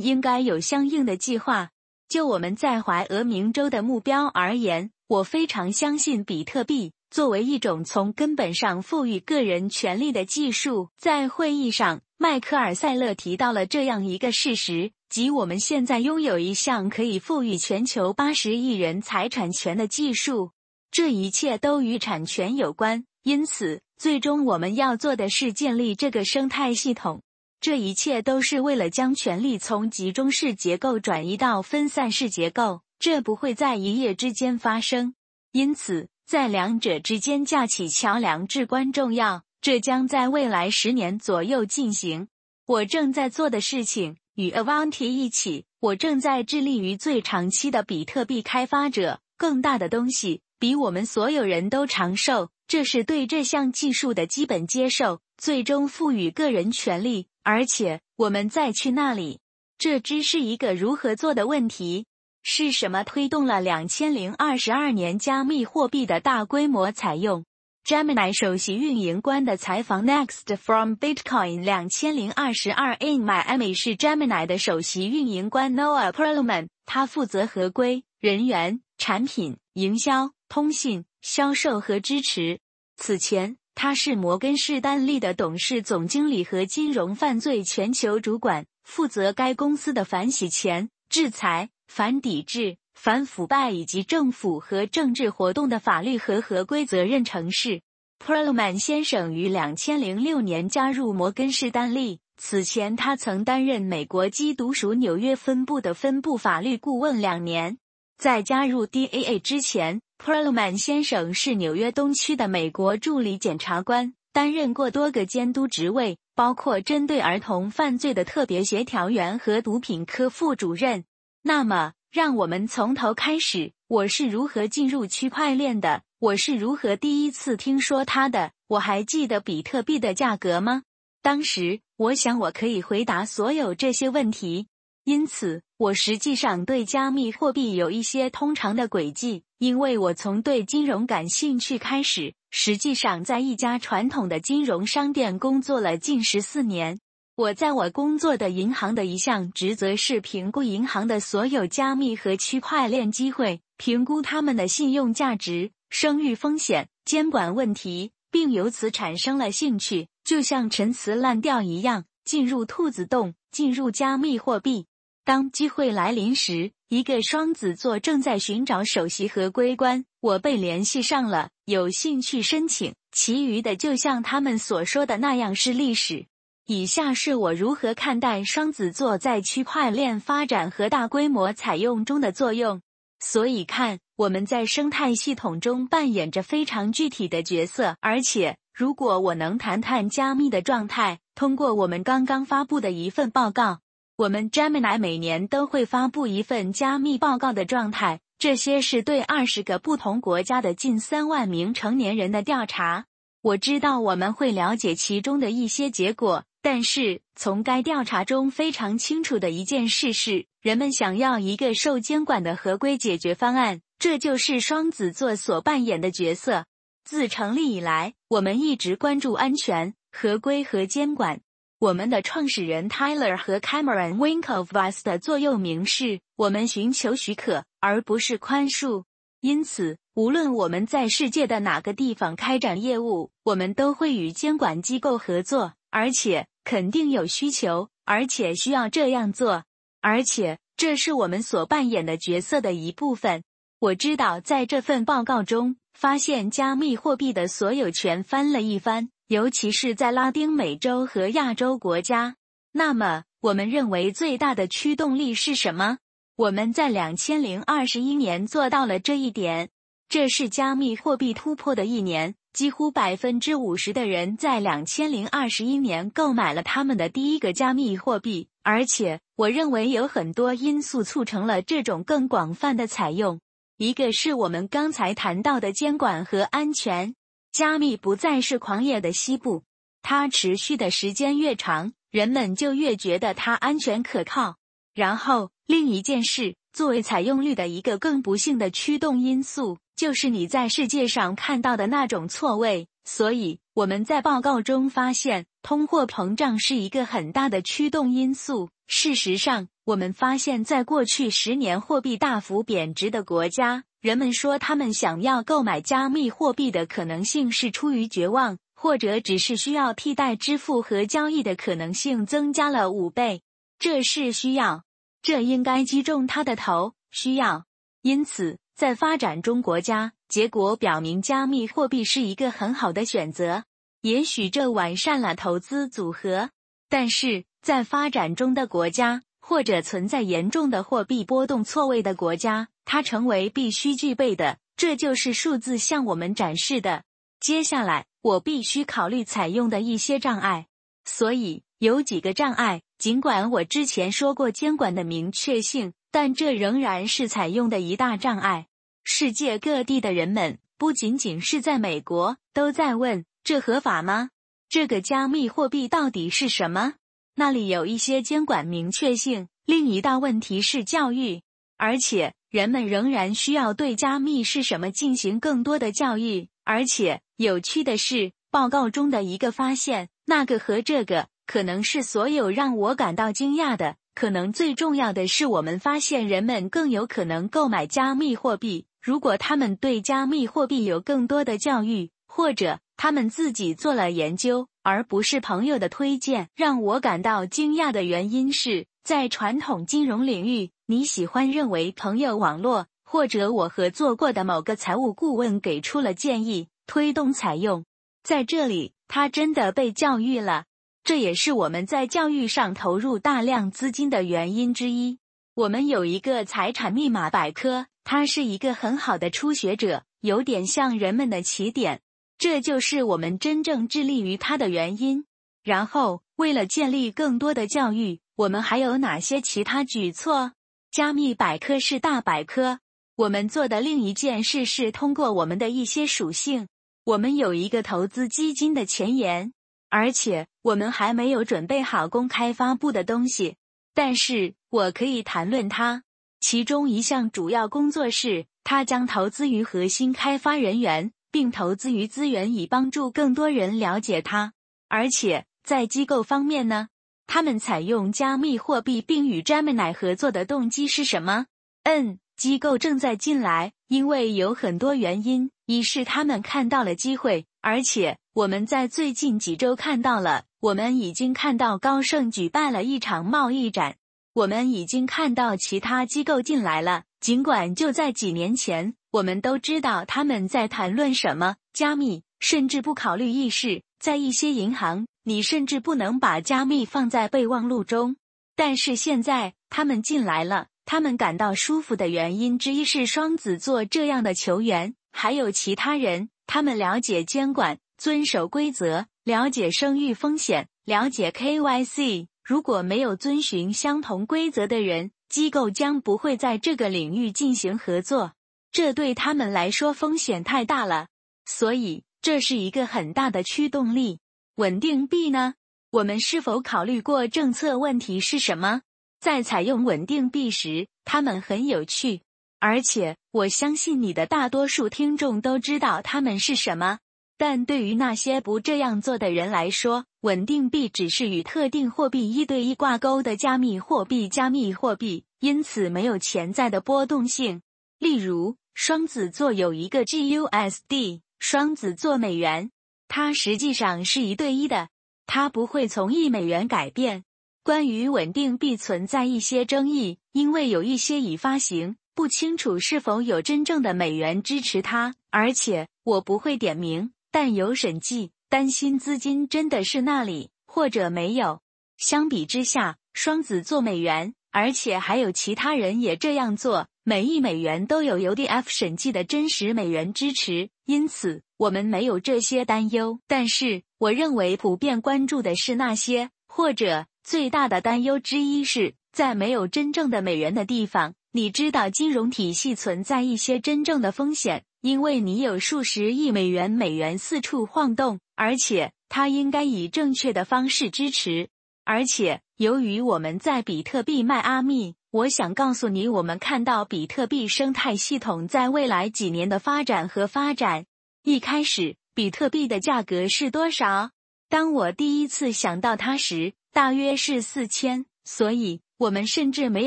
[0.00, 1.70] 应该有相应的计划。
[2.08, 10.90] 就我们在怀俄明州的目标而言，我非常相信比特币作为一种从根本上赋予个人权利的技术。
[10.96, 20.52] 在会议上，迈克尔·塞勒提到了这样一个事实，即我们现在拥有一项可以赋予全球八十亿人财产权的技术。
[20.92, 27.22] 这一切都与产权有关，因此，最终我们要做的是建立这个生态系统。
[27.60, 35.14] 这一切都是为了将权力从集中式结构转移到分散式结构，这不会在一夜之间发生。
[35.52, 39.44] 因此，在两者之间架起桥梁至关重要。
[39.62, 42.28] 这将在未来十年左右进行。
[42.66, 52.50] 我正在做的事情与 Avanti 一起，我正在致力于最长期的比特币开发者，更大的东西比我们所有人都长寿。
[52.68, 57.26] 这是对这项技术的基本接受，最终赋予个人权利。
[57.46, 59.38] 而且我们再去那里，
[59.78, 62.06] 这只是一个如何做的问题。
[62.42, 67.44] 是什么推动了两千零二十二年加密货币的大规模采用
[67.84, 70.04] ？Gemini 首席运营官的采访。
[70.04, 82.58] Next from Bitcoin 两千零二十二 in Miami 是 Gemini 的首席运营官 Noah Perlman，他负责合规、人员、产品、营销、通信、销售和支持。
[82.96, 83.56] 此前。
[83.78, 97.82] 他是摩根士丹利的董事总经理和金融犯罪全球主管，负责该公司的反洗钱、制裁、反抵制、反腐败以及政府和政治活动的法律和合规责任城市。
[98.18, 107.76] Perlman 先生于两千零六年加入摩根士丹利，此前他曾担任美国基督属纽约分部的分部法律顾问两年。
[108.16, 110.00] 在加入 DAA 之前。
[110.18, 121.04] Perlman 先生是纽约东区的美国助理检察官，担任过多个监督职位，包括针对儿童犯罪的特别协调员和毒品科副主任。
[121.42, 123.72] 那么，让我们从头开始。
[123.88, 126.02] 我是如何进入区块链的？
[126.18, 128.50] 我是如何第一次听说它的？
[128.66, 130.82] 我还记得比特币的价格吗？
[131.22, 134.66] 当时，我想我可以回答所有这些问题。
[135.04, 142.34] 因此，我实际上对加密货币有一些通常的轨迹，因为我从对金融感兴趣开始。
[142.50, 146.98] 实际上，在一家传统的金融商店工作了近十四年。
[147.36, 164.86] 我在我工作的银行的一项职责是评估银行的所有加密和区块链机会，评估他们的信用价值、声誉风险、监管问题，并由此产生了兴趣，就像陈词滥调一样，进入兔子洞，进入加密货币。
[165.22, 172.94] 当机会来临时，一个双子座正在寻找首席合规官，我被联系上了，有兴趣申请。
[173.10, 176.26] 其余的就像他们所说的那样是历史。
[176.66, 182.80] 以下是我如何看待双子座在区块链发展和大规模采用中的作用。
[183.18, 187.96] 所以看，我们在生态系统中扮演着非常具体的角色。
[188.00, 193.80] 而且，如果我能谈谈加密的状态，通过我们刚刚发布的一份报告。
[194.18, 203.04] 我们 Gemini 每年都会发布一份加密报告的状态，这些是对二十个不同国家的近三万名成年人的调查。
[203.42, 216.64] 我知道我们会了解其中的一些结果，但是从该调查中非常清楚的一件事是，人们想要一个受监管的合规解决方案，这就是双子座所扮演的角色。
[217.04, 221.40] 自成立以来，我们一直关注安全、合规和监管。
[221.78, 229.04] 我们的创始人 Tyler 和 Cameron Winklevoss 的座右铭是：“我们寻求许可，而不是宽恕。”
[229.42, 239.64] 因此，无论我们在世界的哪个地方开展业务，我们都会与监管机构合作，而且肯定有需求，而且需要这样做，
[240.00, 243.42] 而且这是我们所扮演的角色的一部分。
[243.80, 249.10] 我知道，在这份报告中，发现加密货币的所有权翻了一番。
[249.28, 252.36] 尤其是在拉丁美洲和亚洲国家，
[252.70, 255.98] 那么我们认为最大的驱动力是什么？
[256.36, 259.70] 我们在两千零二十一年做到了这一点，
[260.08, 262.34] 这是加密货币突破的一年。
[262.52, 273.40] 几乎百分之五十的人在两千零二十一年购买了他们的第一个加密货币，而且我认为有很多因素促成了这种更广泛的采用。
[273.76, 277.14] 一个是我们刚才谈到的监管和安全。
[277.56, 279.64] 加密不再是狂野的西部，
[280.02, 284.56] 它持续的时间越长，人们就越觉得它安全可靠。
[284.92, 292.88] 然后，另一件事，作为采用率的一个更不幸的驱动因素，就是你在世界上看到的那种错位。
[293.06, 298.68] 所以，我们在报告中发现，通货膨胀是一个很大的驱动因素。
[298.86, 303.84] 事实上，我们发现，在过去十年货币大幅贬值的国家。
[304.00, 313.42] 人们说，他们想要购买加密货币的可能性是出于绝望，或者只是需要替代支付和交易的可能性增加了五倍。
[313.78, 314.84] 这是需要，
[315.22, 316.94] 这应该击中他的头。
[317.10, 317.64] 需要。
[318.02, 323.64] 因此，在发展中国家，结果表明加密货币是一个很好的选择。
[324.02, 326.50] 也许这完善了投资组合，
[326.88, 329.22] 但是在发展中的国家。
[329.48, 334.56] 或者存在严重的货币波动错位的国家，它成为必须具备的。
[334.78, 337.04] 这就是数字向我们展示的。
[337.40, 340.66] 接下来，我必须考虑采用的一些障碍。
[341.04, 348.66] 所以有几个障碍，尽管我之前说过监管的明确性，但这仍然是采用的一大障碍。
[349.04, 354.30] 世界各地的人们，不仅仅是在美国，都在问：这合法吗？
[354.68, 356.94] 这个加密货币到底是什么？
[357.36, 359.48] 那里有一些监管明确性。
[359.64, 361.42] 另一大问题是教育，
[361.76, 366.48] 而且人们仍然需要对加密是什么进行更多的教育。
[366.64, 373.96] 而且有趣的是，报告中的一个发现，那个和这个可能是所有让我感到惊讶的。
[374.14, 384.68] 可能最重要的是，我们发现人们更有可能购买加密货币，如果他们对加密货币有更多的教育，或者他们自己做了研究。
[384.82, 397.84] 而不是朋友的推荐，让我感到惊讶的原因是在传统金融领域，你喜欢认为朋友网络或者我合作过的某个财务顾问给出了建议，推动采用。
[398.22, 400.66] 在这里，他真的被教育了，
[401.02, 405.18] 这也是我们在教育上投入大量资金的原因之一。
[405.54, 412.00] 我们有一个财产密码百科，它是一个很好的初学者，有点像人们的起点。
[412.38, 415.24] 这就是我们真正致力于它的原因。
[415.64, 420.52] 然后，为了建立更多的教育，我们还有哪些其他举措？
[420.96, 422.80] 加密百科是大百科。
[423.16, 426.68] 我们做的另一件事是通过我们的一些属性。
[427.04, 429.52] 我们有一个投资基金的前沿，
[429.90, 433.56] 而且我们还没有准备好公开发布的东西。
[433.92, 436.02] 但是我可以谈论它。
[436.40, 441.12] 其中一项主要工作是，它将投资于核心开发人员。
[441.30, 444.54] 并投资于资源，以帮助更多人了解它。
[444.88, 446.88] 而且在机构方面呢，
[447.26, 451.46] 他们采用加密货币并与 Gemini 合作的动机是什么？
[451.84, 455.50] 嗯，机构正在进来，因为有很多原因。
[455.66, 460.44] 一是他们看到了机会，而且我们在最近几周看到了。
[460.60, 463.96] 我们已经看到高盛举办了一场贸易展，
[464.32, 467.04] 我们已经看到其他机构进来了。
[467.20, 468.94] 尽管就在几年前。
[469.12, 473.82] 我们都知道他们在谈论什么加密，甚至不考虑意识。
[473.98, 478.14] 在一些银行，你甚至不能把加密放在备忘录中。
[478.54, 486.28] 但是现在他们进来了，他们感到舒服的原因之一是双子座这样的球员，还有其他人。
[486.46, 492.28] 他们了解监管，遵守规则，了解声誉风险，了解 KYC。
[492.44, 498.34] 如果没有遵循相同规则的人，机构将不会在这个领域进行合作。
[498.70, 501.08] 这对他们来说风险太大了，
[501.44, 504.20] 所以这是一个很大的驱动力。
[504.56, 505.54] 稳定币呢？
[505.90, 508.80] 我们是否考虑过政策问题是什么？
[509.20, 512.22] 在采用稳定币时，它们很有趣，
[512.58, 517.00] 而且我相信你的大多数听众都知道它们是什么。
[517.36, 527.60] 但对于那些不这样做的人来说，稳定币只是与特定货币一对一挂钩的加密货币，加密货币因此没有潜在的波动性，
[527.98, 528.56] 例如。
[528.78, 532.70] 双子座有一个 GUSD，双子座美元，
[533.08, 534.88] 它实际上是一对一的，
[535.26, 537.24] 它不会从一美元改变。
[537.62, 545.14] 关于稳定币存在一些争议，因为有一些已发行，不清楚是否有真正的美元支持它。
[545.30, 551.60] 而且我不会点名，但有审计担心资金真的是那里或者没有。
[551.96, 556.86] 相比之下，双子座美元，而且还有其他人也这样做。
[557.02, 563.20] 每一美元都有 UDF 审计的真实美元支持，因此我们没有这些担忧。
[563.26, 581.48] 但是，我认为普遍关注的是那些，或者最大的担忧之一是在没有真正的美元的地方，你知道金融体系存在一些真正的风险，因为你有数十亿美元美元四处晃动，而且它应该以正确的方式支持。
[581.84, 590.84] 而且，由于我们在比特币迈阿密，我想告诉你，我们看到比特币生态系统在未来几年的发展和发展。
[591.22, 594.10] 一开始，比特币的价格是多少？
[594.50, 598.04] 当我第一次想到它时，大约是四千。
[598.24, 599.86] 所以，我们甚至没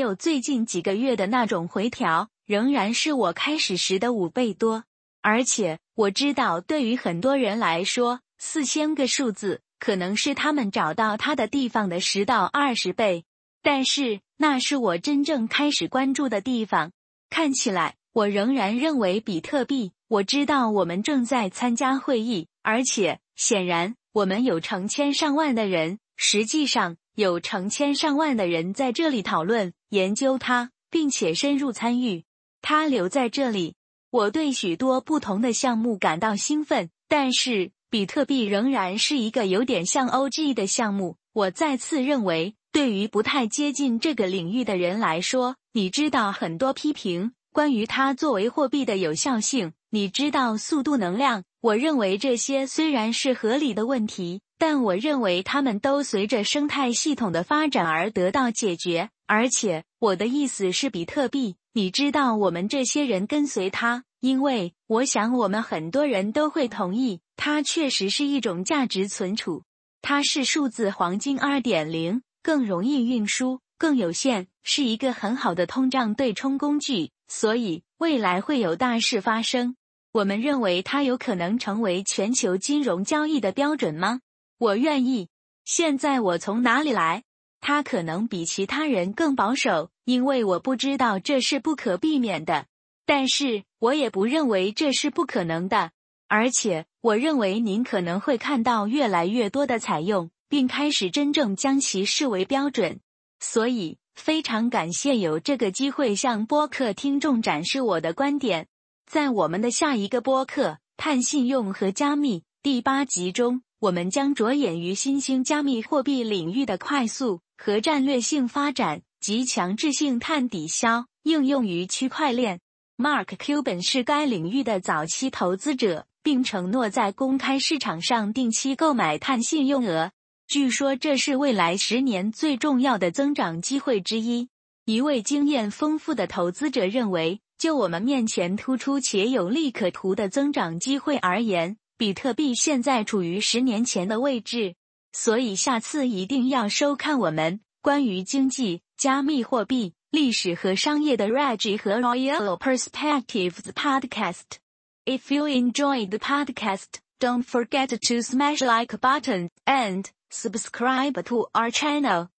[0.00, 4.82] 有最近几个月的那种回调，仍然是我开始时的五倍多。
[5.22, 13.22] 而且我知道，对于很多人来说，四千个数字可能是他们找到它的地方的十到二十倍。
[13.62, 16.92] 但是那是我真正开始关注的地方。
[17.28, 19.92] 看起来，我仍然认为比特币。
[20.08, 25.98] 我知道我们正在参加会议，而且显然我们有成千上万的人。
[26.16, 32.24] 实际上，有成千上万的人在这里讨论、研究它，并且深入参与。
[32.62, 33.74] 它留在这里。
[34.10, 41.18] 我对许多不同的项目感到兴奋，但是比特币仍然是一个有点像 OG 的项目。
[41.34, 49.72] 我再次认为，对于不太接近这个领域的人来说，你知道很多批评关于它作为货币的有效性。
[49.92, 51.42] 你知道速度能量。
[51.60, 59.10] 我认为这些虽然是合理的问题，但我认为它们都随着生态系统的发展而得到解决。
[59.26, 61.56] 而且我的意思是，比特币。
[61.72, 69.64] 你知道我们这些人跟随它，因为我想我们很多人都会同意，它确实是一种价值存储。
[70.02, 77.10] 它是数字黄金二点零，更容易运输，更有限，是一个很好的通胀对冲工具。
[77.28, 79.76] 所以未来会有大事发生。
[80.12, 84.20] 我们认为它有可能成为全球金融交易的标准吗？
[84.58, 85.28] 我愿意。
[85.64, 87.22] 现在我从哪里来？
[87.60, 92.66] 他可能比其他人更保守，因为我不知道这是不可避免的，
[93.04, 95.92] 但是我也不认为这是不可能的。
[96.26, 103.00] 而且，我认为您可能会看到越来越多的采用，并开始真正将其视为标准。
[103.40, 108.66] 所以，非常感谢有这个机会向播客听众展示我的观点。
[109.06, 117.40] 在我们的下一个播客《碳信用和加密》第八集中，我们将着眼于新兴加密货币领域的快速。
[117.62, 122.58] 和战略性发展及强制性碳抵消应用于区块链。
[122.96, 130.10] Mark Cuban 是该领域的早期投资者，并承诺在公开市场上定期购买碳信用额。
[130.50, 134.48] 据说这是未来十年最重要的增长机会之一。
[134.84, 144.74] 一位经验丰富的投资者认为，就我们面前突出且有利可图的增长机会而言，比特币现在处于十年前的位置。
[145.12, 154.58] 所以下次一定要收看我们关于经济、加密货币、历史和商业的 Reg 和 Royal Perspectives podcast.
[155.04, 161.70] If you enjoyed the podcast, don't forget to smash like button and subscribe to our
[161.70, 162.30] channel.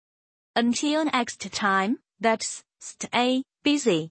[0.57, 4.09] Until next time, that's stay busy.